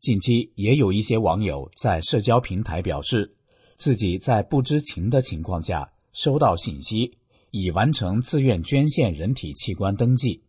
[0.00, 3.36] 近期也有一些网友在社交平台表示，
[3.76, 7.16] 自己在不知情的情况下收到信息。
[7.52, 10.42] 已完成自愿捐献人体器官登记，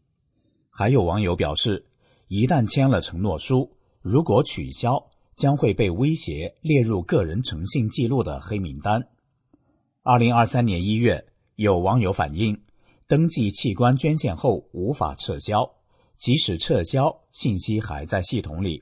[0.70, 1.86] 还有网友表示，
[2.30, 9.10] 一旦签了承诺书，如果取消，将会被威胁列入个人诚信记录的黑名单。
[10.02, 12.62] 二零二三年一月，有网友反映，
[13.06, 15.70] 登记器官捐献后无法撤销，
[16.16, 18.82] 即使撤销，信息还在系统里。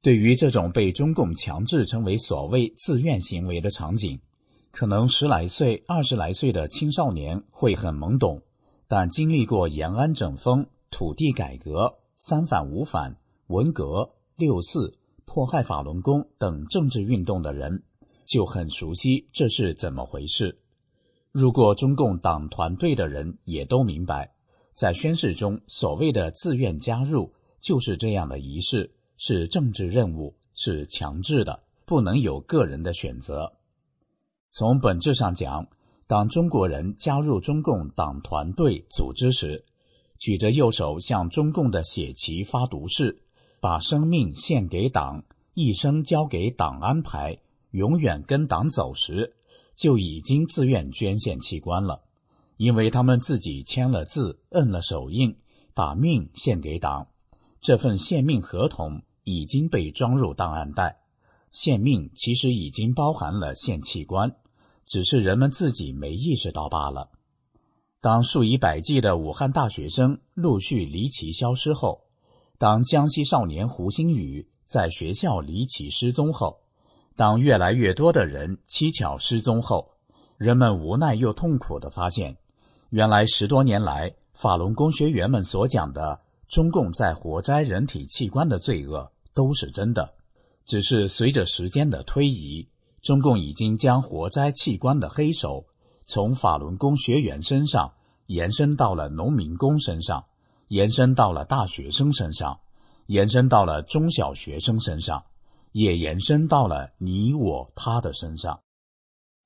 [0.00, 4.18] 对于这种被中共强制成为所谓自愿行为的场景。
[4.72, 8.42] 可能十来岁、二十来岁的青少年会很懵懂，
[8.88, 13.14] 但经历过延安整风、土地改革、三反五反、
[13.48, 17.82] 文革、六四、迫害法轮功等政治运动的人，
[18.26, 20.58] 就很熟悉这是怎么回事。
[21.32, 24.32] 入过中共党团队的人也都明白，
[24.72, 27.30] 在宣誓中所谓的自愿加入，
[27.60, 33.52] 就是这样的仪式，是政治任务，是强制的，不能有个人的选择。
[34.54, 35.66] 从本质上讲，
[36.06, 39.64] 当中国人加入中共党团队组织时，
[40.18, 43.22] 举着右手向中共的血旗发毒誓，
[43.60, 45.24] 把生命献给党，
[45.54, 47.38] 一生交给党安排，
[47.70, 49.36] 永远跟党走时，
[49.74, 52.02] 就已经自愿捐献器官了，
[52.58, 55.34] 因为他们自己签了字，摁了手印，
[55.72, 57.06] 把命献给党，
[57.62, 61.00] 这份献命合同已经被装入档案袋，
[61.50, 64.36] 献命其实已经包含了献器官。
[64.86, 67.10] 只是人们自己没意识到罢了。
[68.00, 72.02] 当数以百计的武汉大学生陆续离奇消失后，
[72.58, 76.60] 当江西少年胡星宇在学校离奇失踪后，
[77.14, 79.90] 当越来越多的人蹊跷失踪后，
[80.36, 82.36] 人们无奈又痛苦地发现，
[82.90, 90.14] 原来十多年来法轮功学员们所讲的中共在活摘人体器官的罪恶都是真的。
[90.64, 92.68] 只是随着时间的推移，
[93.02, 95.66] 中共已经将活摘器官的黑手
[96.06, 97.94] 从法轮功学员身上
[98.26, 100.24] 延伸到了农民工身上，
[100.68, 102.60] 延伸到了大学生身上，
[103.06, 105.24] 延伸到了中小学生身上，
[105.72, 108.60] 也延伸到了你我他的身上。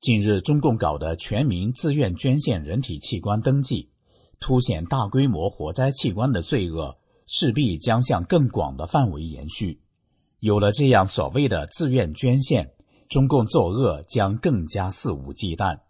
[0.01, 3.91] 近日，中共搞的全民自愿捐献人体器官登记，
[4.39, 9.81] 凸显大规模活摘器官的罪恶势必将向更广的范围延续。
[10.41, 12.75] 有了这样所谓的自愿捐献，
[13.09, 15.81] 中共作恶将更加肆无忌惮。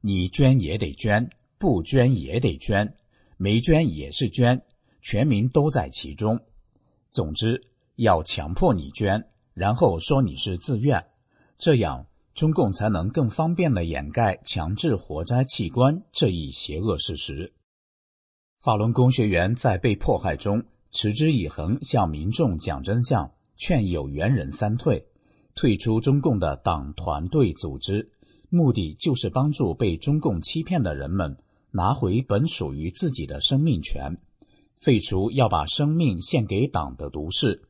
[0.00, 2.94] 你捐也得捐，不捐也得捐，
[3.36, 4.62] 没捐也是捐，
[5.02, 6.40] 全民都在其中。
[7.10, 7.60] 总之，
[7.96, 11.06] 要强迫你捐，然后说你是自愿，
[11.58, 12.06] 这样。
[12.34, 17.54] 中共才能更方便的掩盖强制活摘器官这一邪恶事实。
[18.58, 20.62] 法轮功学员在被迫害中
[20.92, 25.06] 持之以恒向民众讲真相，劝有缘人三退，
[25.56, 28.12] 退出中共的党团队组织，
[28.48, 31.36] 目的就是帮助被中共欺骗的人们
[31.72, 34.16] 拿回本属于自己的生命权，
[34.76, 37.64] 废除要把生命献给党的毒誓，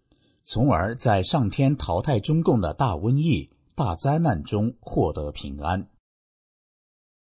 [0.44, 3.48] 从而在上天淘汰中共的大瘟疫。
[3.76, 5.90] 大灾难中获得平安。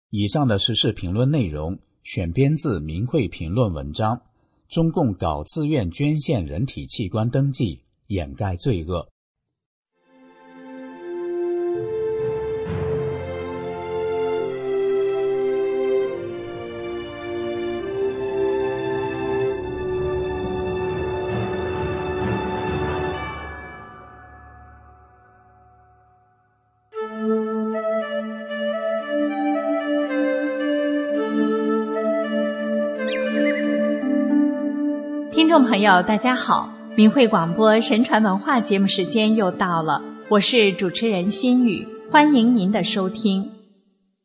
[0.09, 4.21] 以上的时事评论内容选编自《明慧评论》文章。
[4.67, 9.10] 中共搞自愿捐献人体器官登记，掩盖罪恶。
[35.65, 36.69] 朋友，大家好！
[36.95, 43.49] 明慧广播神传文化节目时间又到了，我是主持人心雨，欢迎您的收听。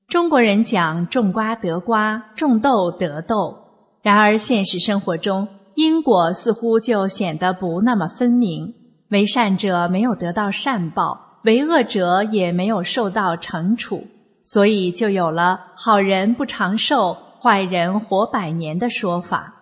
[0.09, 3.55] 中国人讲种瓜得瓜，种豆得豆，
[4.03, 8.75] 然而现实生活中因果似乎就显得不那么分明。
[9.11, 14.05] 为善者没有得到善报，为恶者也没有受到惩处，
[14.45, 19.53] 所以就有了“好人不长寿，坏人活百年”的说法。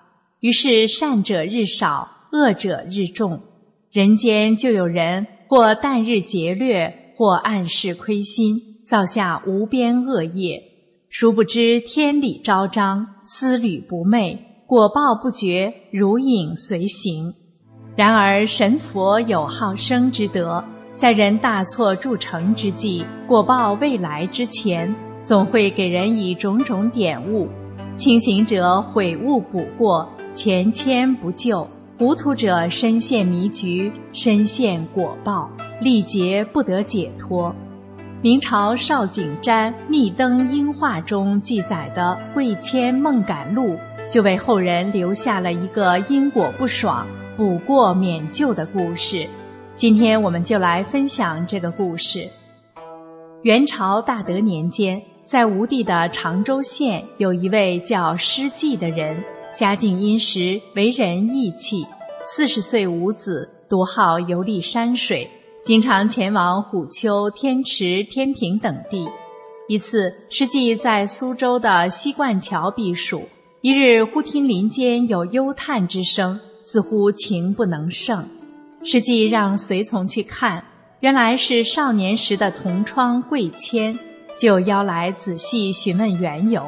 [0.44, 3.40] 于是善者日少，恶者日众，
[3.90, 8.54] 人间就有人或旦日劫掠，或暗室亏心，
[8.86, 10.62] 造下无边恶业。
[11.08, 17.32] 殊不知天理昭彰，思虑不昧，果报不绝，如影随形。
[17.96, 20.62] 然而神佛有好生之德，
[20.94, 27.48] 在人大错铸成之际，果报未来之前，总会给人以种种点悟。
[27.96, 30.06] 清醒者悔悟补过。
[30.34, 31.64] 前迁不救，
[31.96, 35.48] 糊涂者深陷迷局，深陷果报，
[35.80, 37.54] 历劫不得解脱。
[38.20, 43.76] 明朝邵景瞻《密登英话》中记载的《贵谦梦感录》，
[44.10, 47.06] 就为后人留下了一个因果不爽、
[47.36, 49.28] 补过免救的故事。
[49.76, 52.28] 今天我们就来分享这个故事。
[53.42, 59.16] 元朝大德年间，在吴地的常州县，有一位叫施济的人。
[59.56, 61.86] 家境殷实，为人义气。
[62.24, 65.28] 四十岁无子，独好游历山水，
[65.62, 69.06] 经常前往虎丘、天池、天平等地。
[69.68, 73.22] 一次，施济在苏州的西冠桥避暑，
[73.60, 78.26] 一日忽听林间有幽叹之声，似乎情不能胜。
[78.82, 80.64] 施济让随从去看，
[81.00, 83.98] 原来是少年时的同窗贵谦，
[84.38, 86.66] 就邀来仔细询问缘由。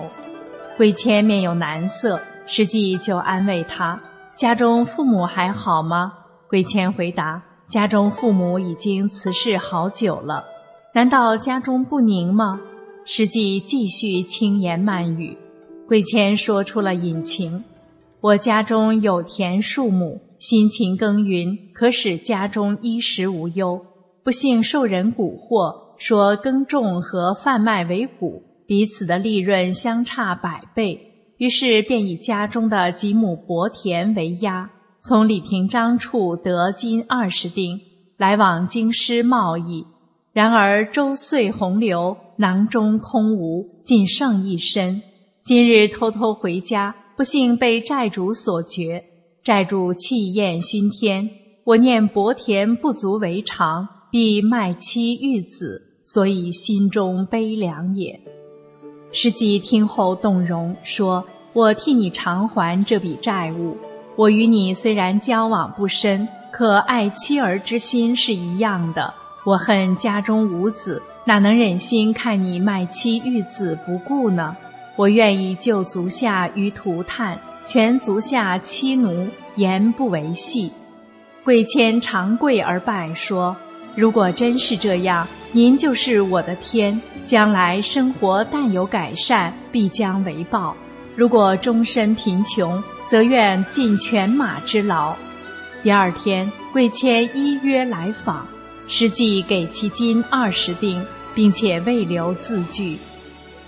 [0.77, 2.21] 贵谦面有难色。
[2.47, 4.01] 施济就安慰他
[4.37, 6.13] ：“家中父母还好吗？”
[6.49, 10.45] 贵谦回答：“家中父母已经辞世好久了。”
[10.95, 12.61] 难道家中不宁吗？
[13.05, 15.37] 施济继续轻言慢语。
[15.87, 17.65] 贵谦说出了隐情
[18.21, 23.85] ：“我家中有田数亩，辛勤耕耘，可使家中衣食无忧。
[24.25, 31.01] 不幸受人蛊惑，说耕种和贩卖为谷，彼此的利润相差百倍。”
[31.39, 34.71] 于是便以家中的几亩薄田为押，
[35.03, 37.81] 从李平章处得金二十锭，
[38.17, 39.85] 来往京师贸易。
[40.33, 45.03] 然而周岁洪流，囊中空无，仅剩一身。
[45.45, 49.05] 今日偷偷回家，不幸被债主所绝。
[49.43, 51.31] 债主气焰熏天，
[51.65, 58.36] 我念薄田不足为常，必卖妻育子，所以心中悲凉也。
[59.19, 63.75] 施济听后动容，说：“我替你偿还这笔债务。
[64.15, 69.15] 我与你虽然交往不深，可爱妻儿之心是一样的。
[69.47, 74.55] 我恨家中无子，哪能忍心看你卖妻育子不顾呢？
[74.97, 80.71] 我愿意救足下于涂炭，全足下妻奴，言不为戏。
[81.43, 83.57] 贵谦长跪而拜说
[83.97, 85.27] ：“如果真是这样，
[85.57, 90.77] 您就是我的天，将来生活但有改善，必将为报；
[91.15, 95.17] 如果终身贫穷，则愿尽犬马之劳。”
[95.83, 98.47] 第二天，贵谦依约来访。
[98.87, 101.03] 实际给其金二十锭，
[101.35, 102.99] 并且未留字据。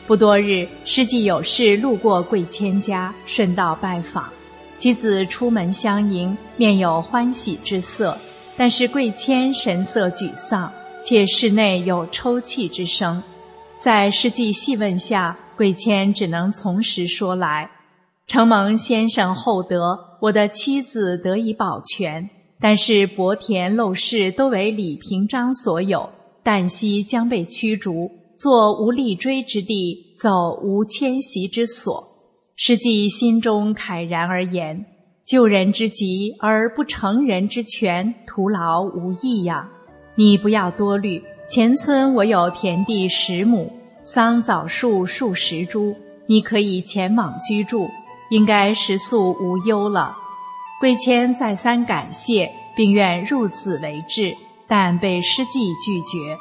[0.07, 4.29] 不多日，师季有事路过贵谦家，顺道拜访。
[4.77, 8.19] 妻子出门相迎，面有欢喜之色，
[8.59, 10.71] 但是贵谦神色沮丧，
[11.03, 13.23] 且室内有抽泣之声。
[13.79, 17.71] 在师季细问下，贵谦只能从实说来：
[18.27, 22.29] 承蒙先生厚德，我的妻子得以保全。
[22.61, 26.11] 但是薄田陋室都为李平章所有，
[26.43, 32.03] 旦夕将被驱逐，坐无立锥之地，走无迁徙之所。
[32.57, 34.85] 实际心中慨然而言：
[35.25, 39.71] 救人之急而不成人之全，徒劳无益呀！
[40.19, 43.71] 你不要多虑，前村我有田地十亩，
[44.03, 45.95] 桑枣树数十株，
[46.27, 47.89] 你可以前往居住，
[48.31, 50.17] 应该食宿无忧了。
[50.81, 56.37] 贵谦再三感谢，并愿入子为质，但被师季拒绝。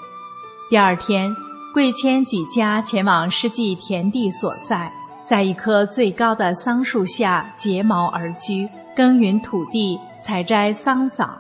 [0.72, 1.32] 第二天，
[1.72, 4.92] 贵谦举家前往师季田地所在，
[5.24, 11.38] 在一棵最高的桑树下结茅而居，耕耘土地，采摘桑枣。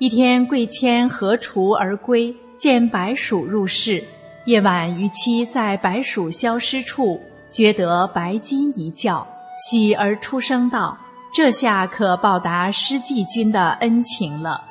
[0.00, 4.02] 一天，贵谦何锄而归，见白鼠入室。
[4.46, 7.20] 夜晚，于妻在白鼠消失处，
[7.50, 9.26] 觉得白金一叫，
[9.58, 10.96] 喜而出声道。
[11.34, 14.62] 这下可报答施季君的恩情了。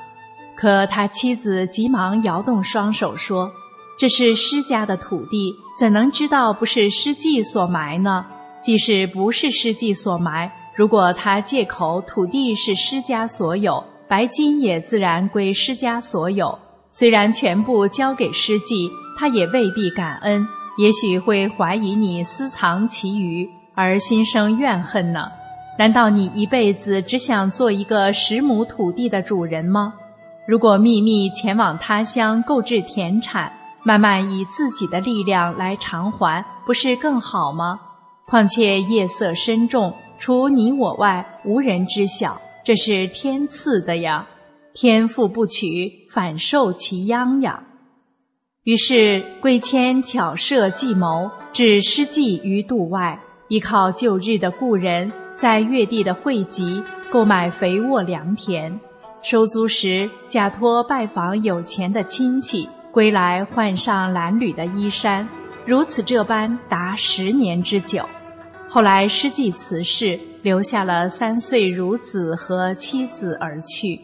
[0.57, 3.51] 可他妻子急忙摇动双手说
[3.99, 8.25] ：“这是施家的土地，怎能知道不是施季所埋呢？
[8.63, 16.57] 即使不是施季所埋，如果他借口土地是施家所有，白金也自然归施家所有。
[16.91, 20.47] 虽然全部交给施季，他也未必感恩，
[20.79, 25.29] 也许会怀疑你私藏其余，而心生怨恨呢。”
[25.77, 29.93] 难道你一辈子只想做一个十亩土地的主人吗？
[30.47, 33.53] 如果秘密前往他乡购置田产，
[33.83, 37.79] 慢慢以自己的力量来偿还，不是更好吗？
[38.25, 42.35] 况且夜色深重，除你我外，无人知晓，
[42.69, 44.27] 这是天赐的呀。
[44.75, 47.63] 天赋不取，反受其殃呀。
[48.61, 55.11] 于是贵谦巧设计谋，置施计于度外，依靠旧日的故人。
[55.35, 58.79] 在越地的汇集购买肥沃良田，
[59.23, 65.27] 收租时假托拜访有钱的亲戚，归来换上褴褛的衣衫，
[65.65, 68.07] 如此这般达十年之久。
[68.71, 73.99] 后来师继辞世，留下了三岁孺子和妻子而去。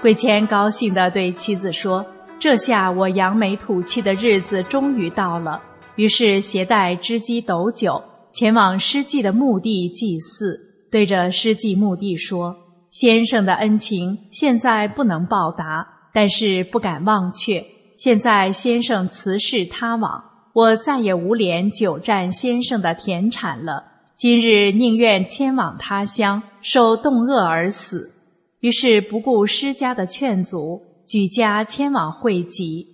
[0.00, 2.04] 贵谦高兴地对妻子说
[2.40, 5.60] ：“这下我扬眉吐气的日子终于到了。”
[5.96, 8.02] 于是携带织机斗酒。
[8.32, 10.58] 前往施祭的墓地祭祀，
[10.90, 12.56] 对着施祭墓地说
[12.90, 17.62] ：“先生的恩情现在不能报答，但是不敢忘却。
[17.98, 20.24] 现在先生辞世他往，
[20.54, 23.89] 我再也无脸久占先生的田产了。
[24.20, 28.12] 今日宁愿迁往他乡，受冻饿而死。”
[28.60, 32.86] 于是不顾施家的劝阻，举家迁往会稽。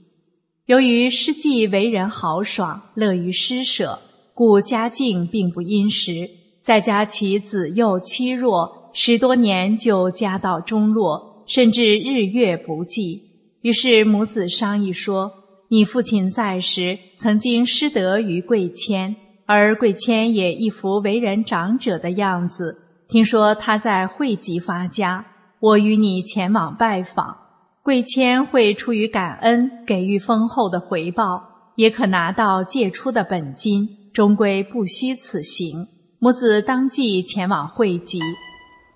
[0.66, 3.98] 由于施季为人豪爽，乐于施舍。
[4.34, 13.20] 故家境并不殷实，再加其子幼妻弱，十多年就家道中落，甚至日月不济。
[13.62, 15.32] 于是母子商议说
[15.70, 19.16] ：“你父亲在时曾经施德于贵谦，
[19.46, 22.82] 而贵谦也一副为人长者的样子。
[23.08, 25.24] 听说他在会稽发家，
[25.60, 27.36] 我与你前往拜访，
[27.82, 35.86] 贵谦会出于感恩，给予丰厚的回报，也可拿到借出的本金。”终归不虚此行，
[36.18, 38.18] 母子当即前往会稽，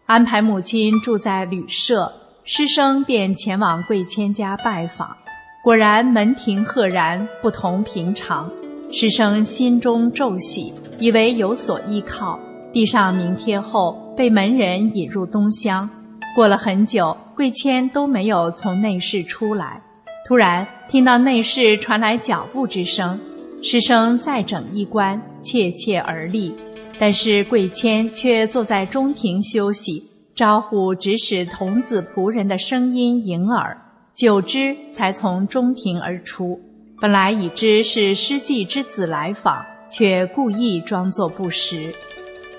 [0.07, 2.11] 安排母亲住在旅社，
[2.43, 5.15] 师生便前往贵谦家拜访。
[5.63, 8.51] 果然门庭赫然，不同平常。
[8.93, 12.39] 师生心中骤喜，以为有所依靠，
[12.73, 15.89] 递上名帖后，被门人引入东厢。
[16.35, 19.81] 过了很久，贵谦都没有从内室出来，
[20.27, 23.19] 突然听到内室传来脚步之声。
[23.63, 26.53] 师生再整衣冠，怯怯而立，
[26.99, 30.03] 但是贵谦却坐在中庭休息，
[30.35, 33.77] 招呼指使童子仆人的声音迎耳。
[34.15, 36.61] 久之才从中庭而出。
[37.01, 41.91] 本来已知是师季之子来访，却故意装作不识。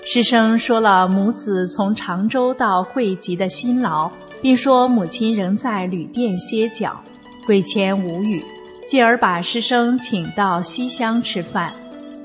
[0.04, 7.00] 师生说了母子从常州到会集的辛劳，并说母亲仍在旅店歇脚。
[7.46, 8.42] 贵谦无语，
[8.88, 11.72] 继而把师生请到西厢吃饭。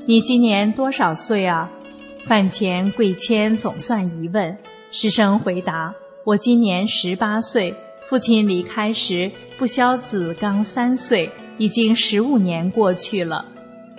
[0.07, 1.69] 你今年多少岁啊？
[2.25, 4.57] 饭前贵谦总算一问，
[4.89, 5.93] 师生回答：
[6.23, 7.73] 我今年十八岁。
[8.01, 13.45] 父亲离开时，不肖子刚三岁，已经十五年过去了。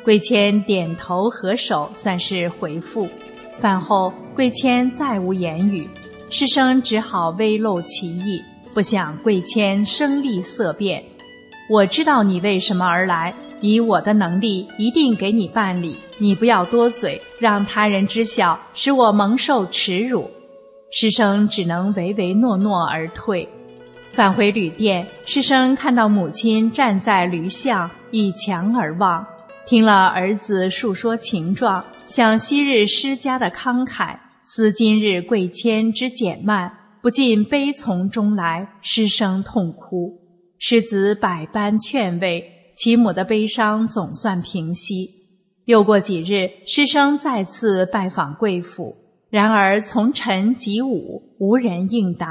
[0.05, 3.09] 贵谦点头合手，算是回复。
[3.59, 5.89] 饭后，贵谦再无言语，
[6.31, 8.41] 师生只好微露其意。
[8.73, 11.03] 不想贵谦声厉色变，
[11.69, 15.97] 我知道你为什么而来，以我的能力，一定给你办理。
[16.19, 20.31] 你不要多嘴，让他人知晓，使我蒙受耻辱。
[20.93, 23.49] 师生只能唯唯诺诺而退。
[24.19, 29.25] 返回旅店，师生看到母亲站在驴巷，倚墙而望。
[29.65, 36.69] 听了儿子述说情状，想昔日施家的慷慨，思今日贵谦之减慢，
[37.01, 40.11] 不禁悲从中来，失声痛哭。
[40.59, 42.43] 师子百般劝慰，
[42.75, 45.11] 其母的悲伤总算平息。
[45.67, 48.97] 又过几日，师生再次拜访贵府，
[49.31, 52.27] 然而从晨及午，无人应答。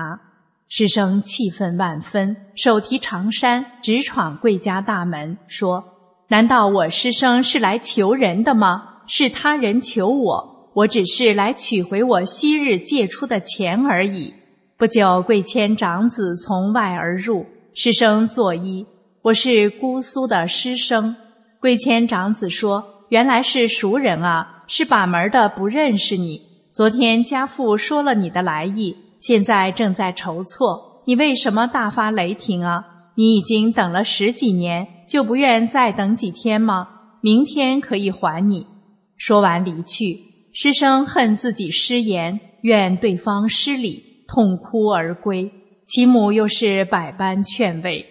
[0.70, 5.84] 师生气愤万分，手提长衫直闯贵家大门，说。
[6.28, 8.84] 难道我师生是来求人的吗？
[9.08, 14.34] 是他人求我，我只是来取回我昔日借出的钱而已。
[14.76, 18.86] 不久，贵谦长子从外而入，师生作揖
[19.24, 21.16] ：“我是姑苏的师生。”
[21.62, 26.42] 贵谦长子说：“原来是熟人啊，是把门的不认识你。
[26.70, 31.04] 昨天家父说了你的来意，现在正在筹措。
[31.06, 32.84] 你为什么大发雷霆啊？
[33.16, 36.86] 你已经等了十几年。”就不愿再等几天吗？
[37.22, 38.68] 明天可以还你。
[39.16, 40.18] 说完离去，
[40.54, 45.50] 师生恨自己失言，怨对方失礼，痛哭而归。
[45.86, 48.06] 其母又是百般劝慰。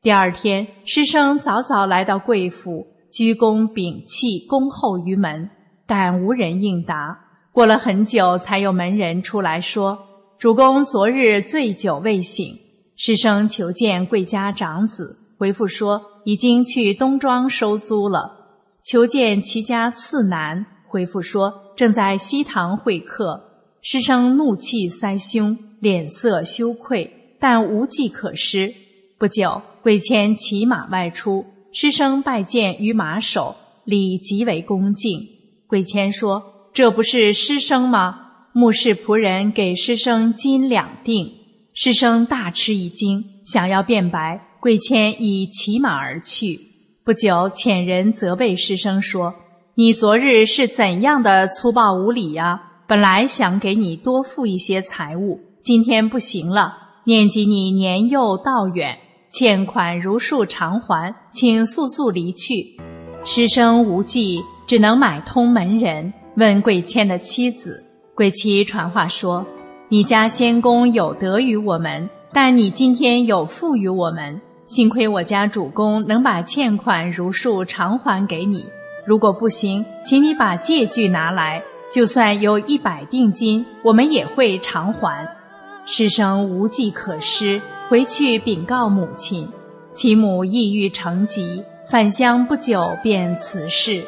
[0.00, 5.50] 第二天，师生早早来到贵府，鞠躬屏气，恭候于门，
[5.86, 7.18] 但无人应答。
[7.52, 9.98] 过了很久，才有门人出来说
[10.42, 12.56] ：“主公昨日醉酒未醒，
[12.96, 16.02] 师生求见贵家长子。”回复说。
[16.24, 20.66] 已经去东庄收租了，求见齐家次男。
[20.88, 23.40] 回复说正在西堂会客。
[23.82, 28.74] 师生怒气塞胸，脸色羞愧，但无计可施。
[29.18, 35.20] 不久，贵谦骑马外出，师生拜见于马首，礼极为恭敬。
[35.68, 36.42] 贵谦说
[36.74, 38.21] ：“这不是师生吗？”
[38.54, 41.32] 目视仆人给师生金两锭。
[41.72, 44.40] 师生大吃一惊，想要辩白。
[44.60, 46.60] 贵谦已骑马而去。
[47.02, 49.34] 不久，遣人责备师生说
[49.74, 52.60] ：“你昨日是怎样的粗暴无礼呀？
[52.86, 56.76] 本来想给你多付一些财物，今天不行了。
[57.04, 58.98] 念及你年幼道远，
[59.32, 62.76] 欠款如数偿还，请速速离去。”
[63.24, 67.82] 师生无计，只能买通门人，问贵谦的妻子。
[68.22, 69.44] 贵妻传话说
[69.90, 78.64] ：“你家先公有德于我们，但你今天有负于我们。”幸亏我家主公能把欠款如数偿还给你，
[79.04, 81.60] 如果不行，请你把借据拿来，
[81.92, 85.26] 就算有一百定金，我们也会偿还。
[85.84, 89.48] 师生无计可施，回去禀告母亲，
[89.94, 91.60] 其母抑郁成疾，
[91.90, 94.04] 返乡不久便辞世，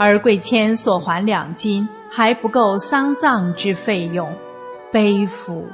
[0.00, 4.30] 而贵谦所还两金还不够丧葬之费用，
[4.92, 5.66] 悲夫！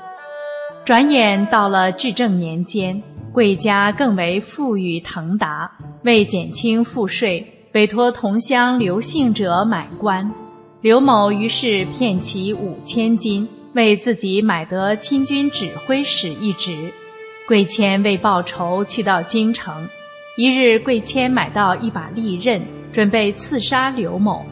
[0.85, 3.03] 转眼到了至正年间。
[3.33, 5.69] 贵家更为富裕腾达，
[6.05, 10.33] 为减轻赋税，委托同乡刘姓者买官。
[10.81, 16.93] 刘某于是骗其五千金，为自己买得亲军指挥使一职。
[17.49, 19.89] 贵谦为报仇，去到京城。
[20.37, 22.63] 一日，贵谦买到一把利刃，
[22.93, 24.45] 准备刺杀刘某，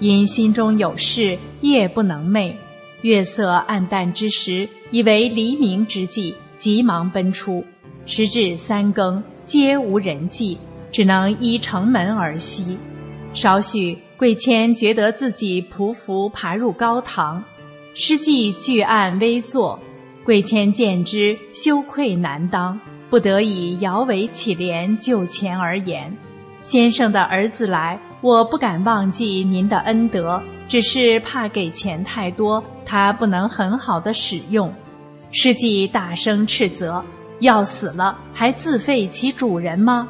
[0.00, 2.52] 因心中有事，夜不能寐。
[3.02, 7.64] 月色暗淡之时，以为黎明之际，急忙奔出。
[8.06, 10.58] 时至三更，皆无人迹，
[10.90, 12.76] 只能依城门而息。
[13.32, 17.42] 少许，贵谦觉得自己匍匐爬入高堂，
[17.94, 19.78] 师继巨案危坐。
[20.24, 22.80] 贵谦见之，羞愧难当，
[23.10, 26.16] 不得已摇尾乞怜，就前而言
[26.62, 34.72] ：“先生的儿子来，我不敢忘记您的恩德，只是怕给钱太多，他不能很好的使用。”
[35.30, 37.04] 师继大声斥责。
[37.40, 40.08] 要死了还自废其主人吗？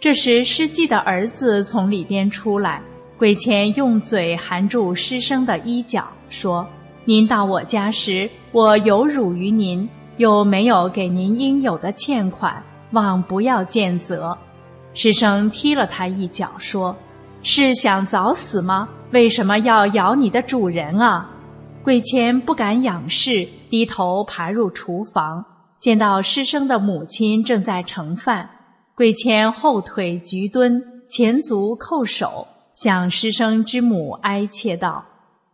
[0.00, 2.82] 这时，施祭的儿子从里边出来，
[3.16, 6.66] 贵谦用嘴含住师生的衣角，说
[7.06, 12.60] ：“您到我家时，我有辱于您，又没有给您应有的欠款，
[12.90, 14.36] 望不要见责。”
[14.92, 16.96] 师生踢了他一脚，说
[17.42, 18.88] ：“是想早死吗？
[19.12, 21.30] 为什么要咬你的主人啊？”
[21.84, 25.44] 贵谦不敢仰视，低头爬入厨房，
[25.80, 28.50] 见到师生的母亲正在盛饭。
[28.94, 35.06] 贵谦后腿局蹲，前足叩首，向师生之母哀切道：“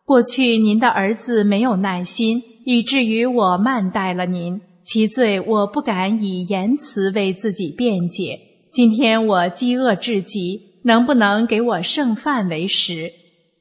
[0.04, 8.40] 过去您的儿子没有耐心，以至于我慢待了您，其罪我不敢以言辞为自己辩解。
[8.72, 13.10] 今天我饥饿至极，能不能给我剩饭为食？”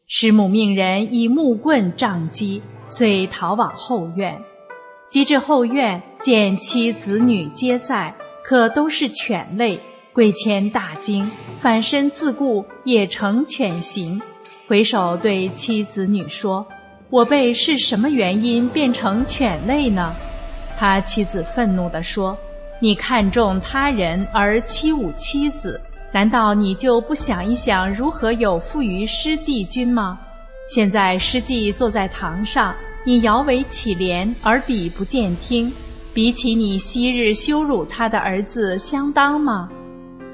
[0.08, 4.40] 师母命人以木棍杖击，遂逃往后院。
[5.10, 8.14] 及至后院，见妻子女皆在，
[8.44, 9.80] 可都是犬类。
[10.12, 14.22] 贵谦大惊，反身自顾，也成犬形。
[14.68, 16.68] 回首对妻子女说
[17.10, 20.14] ：“我辈是什么原因变成犬类呢？”
[20.78, 22.38] 他妻子愤怒地说
[22.80, 25.82] ：“你看重他人而欺侮妻子。”
[26.14, 30.20] 难道你就不想一想如何有负于施祭君吗？
[30.70, 35.74] 现在施祭坐在堂上，你摇尾乞怜，耳彼不见听，
[36.14, 39.68] 比起你昔日羞辱他的儿子相当吗？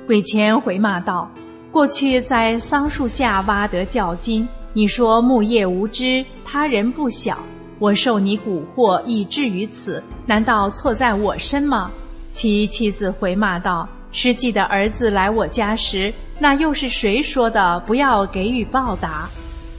[0.05, 1.31] 鬼谦回骂道
[1.71, 7.37] ：“过去在桑树下挖得教金，你说木叶无知，他人不晓，
[7.79, 11.89] 我受你蛊惑以至于此，难道错在我身吗？”
[12.33, 13.87] 其妻子回骂道。
[14.11, 17.79] 施祭的儿子来我家时，那又是谁说的？
[17.81, 19.29] 不要给予报答。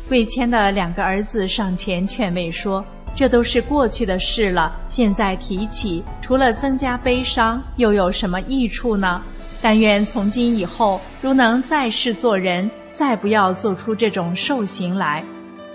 [0.08, 9.22] 贵谦的两个儿子上前劝慰说：“这都是过去的事了，现在提起，除了增加悲伤，又有什么益处呢？
[9.62, 15.24] 但愿从今以后，如能再世做人，再不要做出这种兽行来。”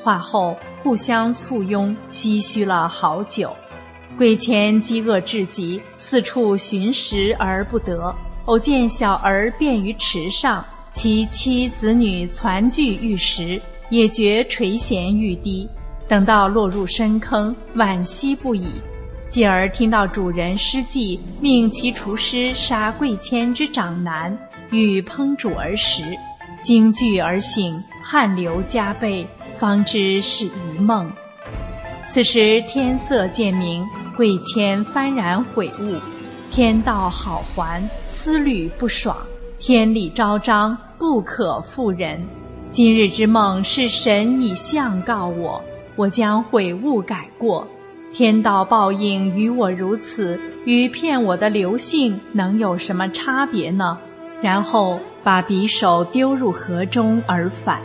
[0.04, 3.56] 话后互相簇拥，唏嘘了好久。
[4.18, 8.16] 贵谦饥饿至极，四处寻食而不得。
[8.46, 15.68] 偶见小儿便于池上，其妻子女攒聚玉石，也觉垂涎欲滴。
[16.08, 18.68] 等到落入深坑，惋惜不已。
[19.30, 24.38] 继而听到主人施计，命其厨师杀贵谦之长男，
[24.70, 26.04] 欲烹煮而食。
[26.62, 29.26] 惊惧而醒，汗流浃背，
[29.58, 31.12] 方知是一梦。
[32.08, 33.84] 此时天色渐明，
[34.16, 36.15] 贵谦幡然悔悟。
[36.56, 39.14] 天道好还，思虑不爽；
[39.60, 42.18] 天理昭彰，不可负人。
[42.72, 45.62] 今日之梦是神以相告我，
[45.98, 47.68] 我将悔悟改过。
[48.14, 53.98] 天道报应于我如此，与骗我的刘姓能有什么差别呢？
[54.42, 57.82] 然后把匕首丢入河中而返。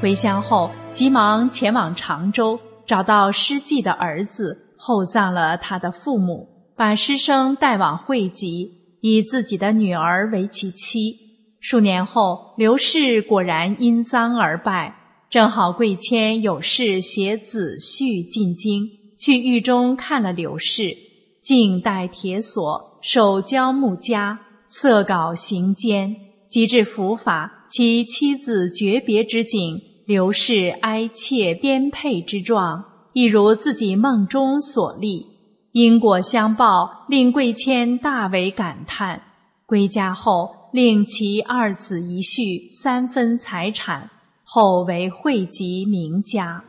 [0.00, 6.48] 回乡后，急忙前往常州，找到施祭的儿子，厚葬了他的父母。
[6.76, 8.70] 把师生带往会稽，
[9.00, 11.14] 以自己的女儿为其妻。
[11.58, 14.94] 数年后，刘氏果然因丧而败。
[15.30, 18.86] 正好贵谦有事携子婿进京，
[19.18, 20.94] 去狱中看了刘氏，
[21.42, 24.36] 竟带铁锁，手交木枷，
[24.68, 26.14] 色稿行间。
[26.48, 35.35] 及至伏法，其妻子诀别之景，刘氏哀切颠沛之状，一如自己梦中所历。
[35.76, 39.20] 因果相报，令贵谦大为感叹。
[39.66, 44.08] 归家后，令其二子一婿三分财产，
[44.42, 46.64] 后为惠及名家。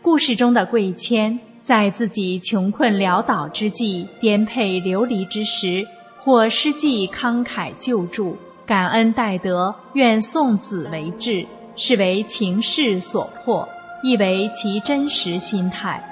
[0.00, 5.86] 故事中的贵谦，在自己穷困潦倒之际、颠沛流离之时，
[6.18, 11.44] 或施计慷慨救助，感恩戴德，愿送子为质，
[11.74, 13.68] 是为情势所迫，
[14.02, 16.02] 亦为其真实心态。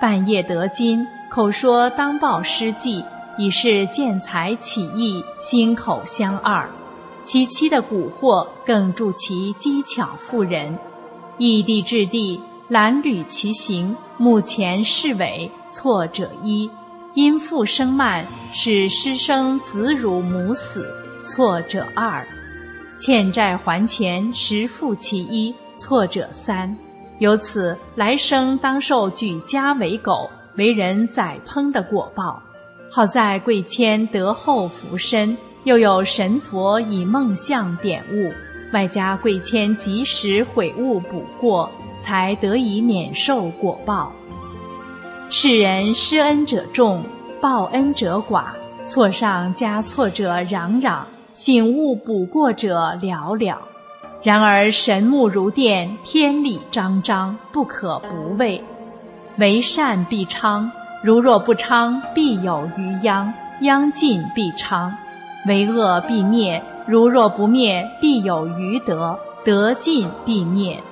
[0.00, 1.06] 半夜得金。
[1.30, 3.04] 口说当报失计，
[3.38, 6.68] 已是见财起意，心口相二。
[7.22, 10.76] 其妻的蛊惑更助其机巧妇人。
[11.38, 16.68] 异地置地，蓝履其行，目前是尾，错者一。
[17.14, 20.84] 因父生慢，使师生子辱母死，
[21.28, 22.26] 错者二。
[23.00, 26.76] 欠债还钱，实负其一，错者三。
[27.20, 30.28] 由此来生当受举家为狗。
[30.56, 32.42] 为人宰烹的果报，
[32.90, 38.32] 好在贵谦得厚福身，又有神佛以梦相点悟，
[38.72, 41.70] 外加贵谦及时悔悟补过，
[42.00, 44.12] 才得以免受果报。
[45.30, 47.02] 世人施恩者众，
[47.40, 48.46] 报恩者寡，
[48.86, 53.56] 错上加错者攘攘，醒悟补过者寥寥。
[54.22, 58.62] 然而神目如电，天理昭彰，不可不畏。
[59.38, 60.70] 为善必昌，
[61.02, 64.94] 如若不昌，必有余殃；殃尽必昌。
[65.46, 70.82] 为恶必灭，如若不灭，必有余德；德尽必灭。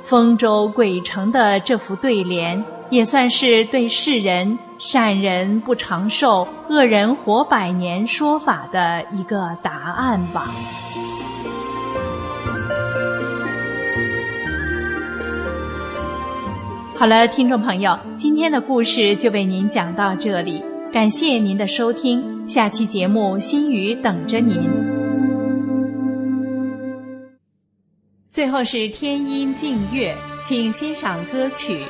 [0.00, 10.46] 丰州鬼城的这副对联，也算是对世人“善人不长寿，恶人活百年”说法的一个答案吧。
[17.02, 24.62] 好了，听众朋友，今天的故事就为您讲到这里，感谢您的收听，下期节目心语等着您。
[28.30, 31.80] 最后是天音静月，请欣赏歌曲。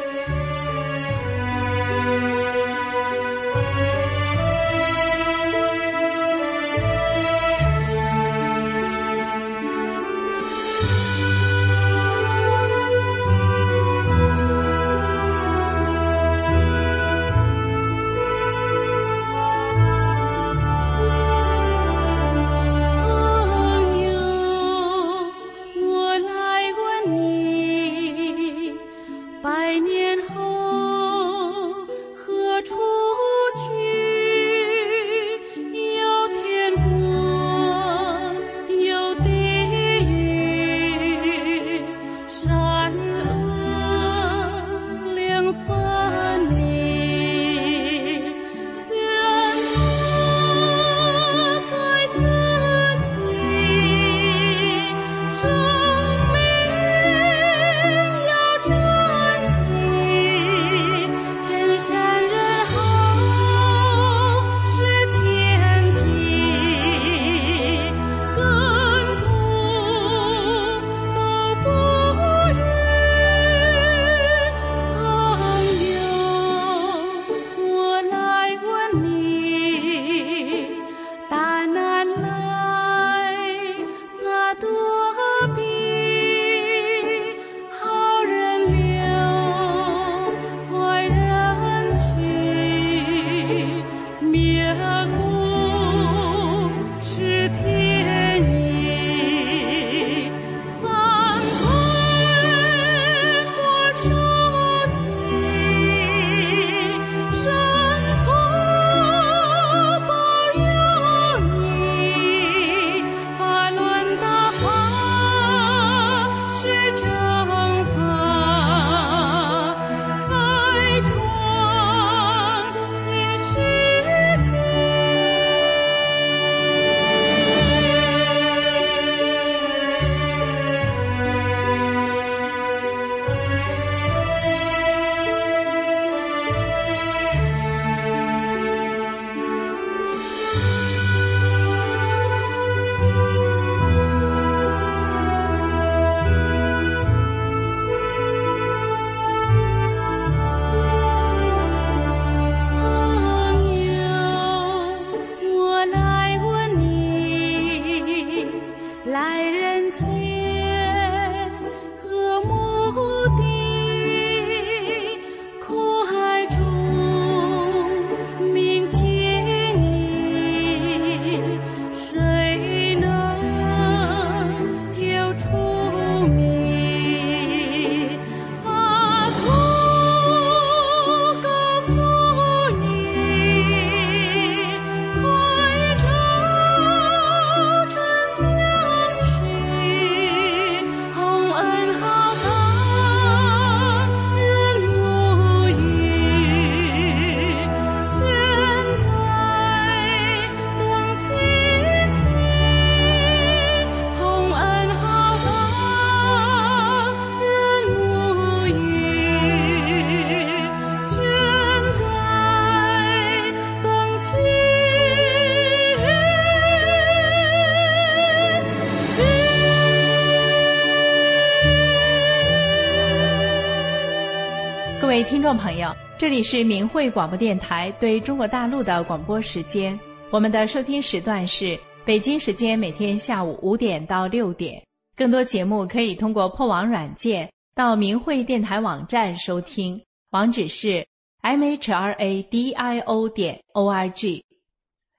[225.33, 229.99] 听众朋友，这里是明慧广播电台对中国大陆的广播时间。
[230.29, 234.79] 我们的收听时段是北京时间每天下午五点到六点。
[235.17, 239.99] 更多节目可以通过破网软件到明慧电台网站收听，
[240.33, 241.03] 网址是
[241.41, 244.45] m h r a d i o 点 o r g。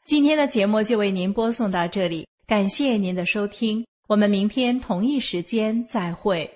[0.06, 6.48] 今天的节目就为您播送到这里，感谢您的收听，我们明天同一时间再会。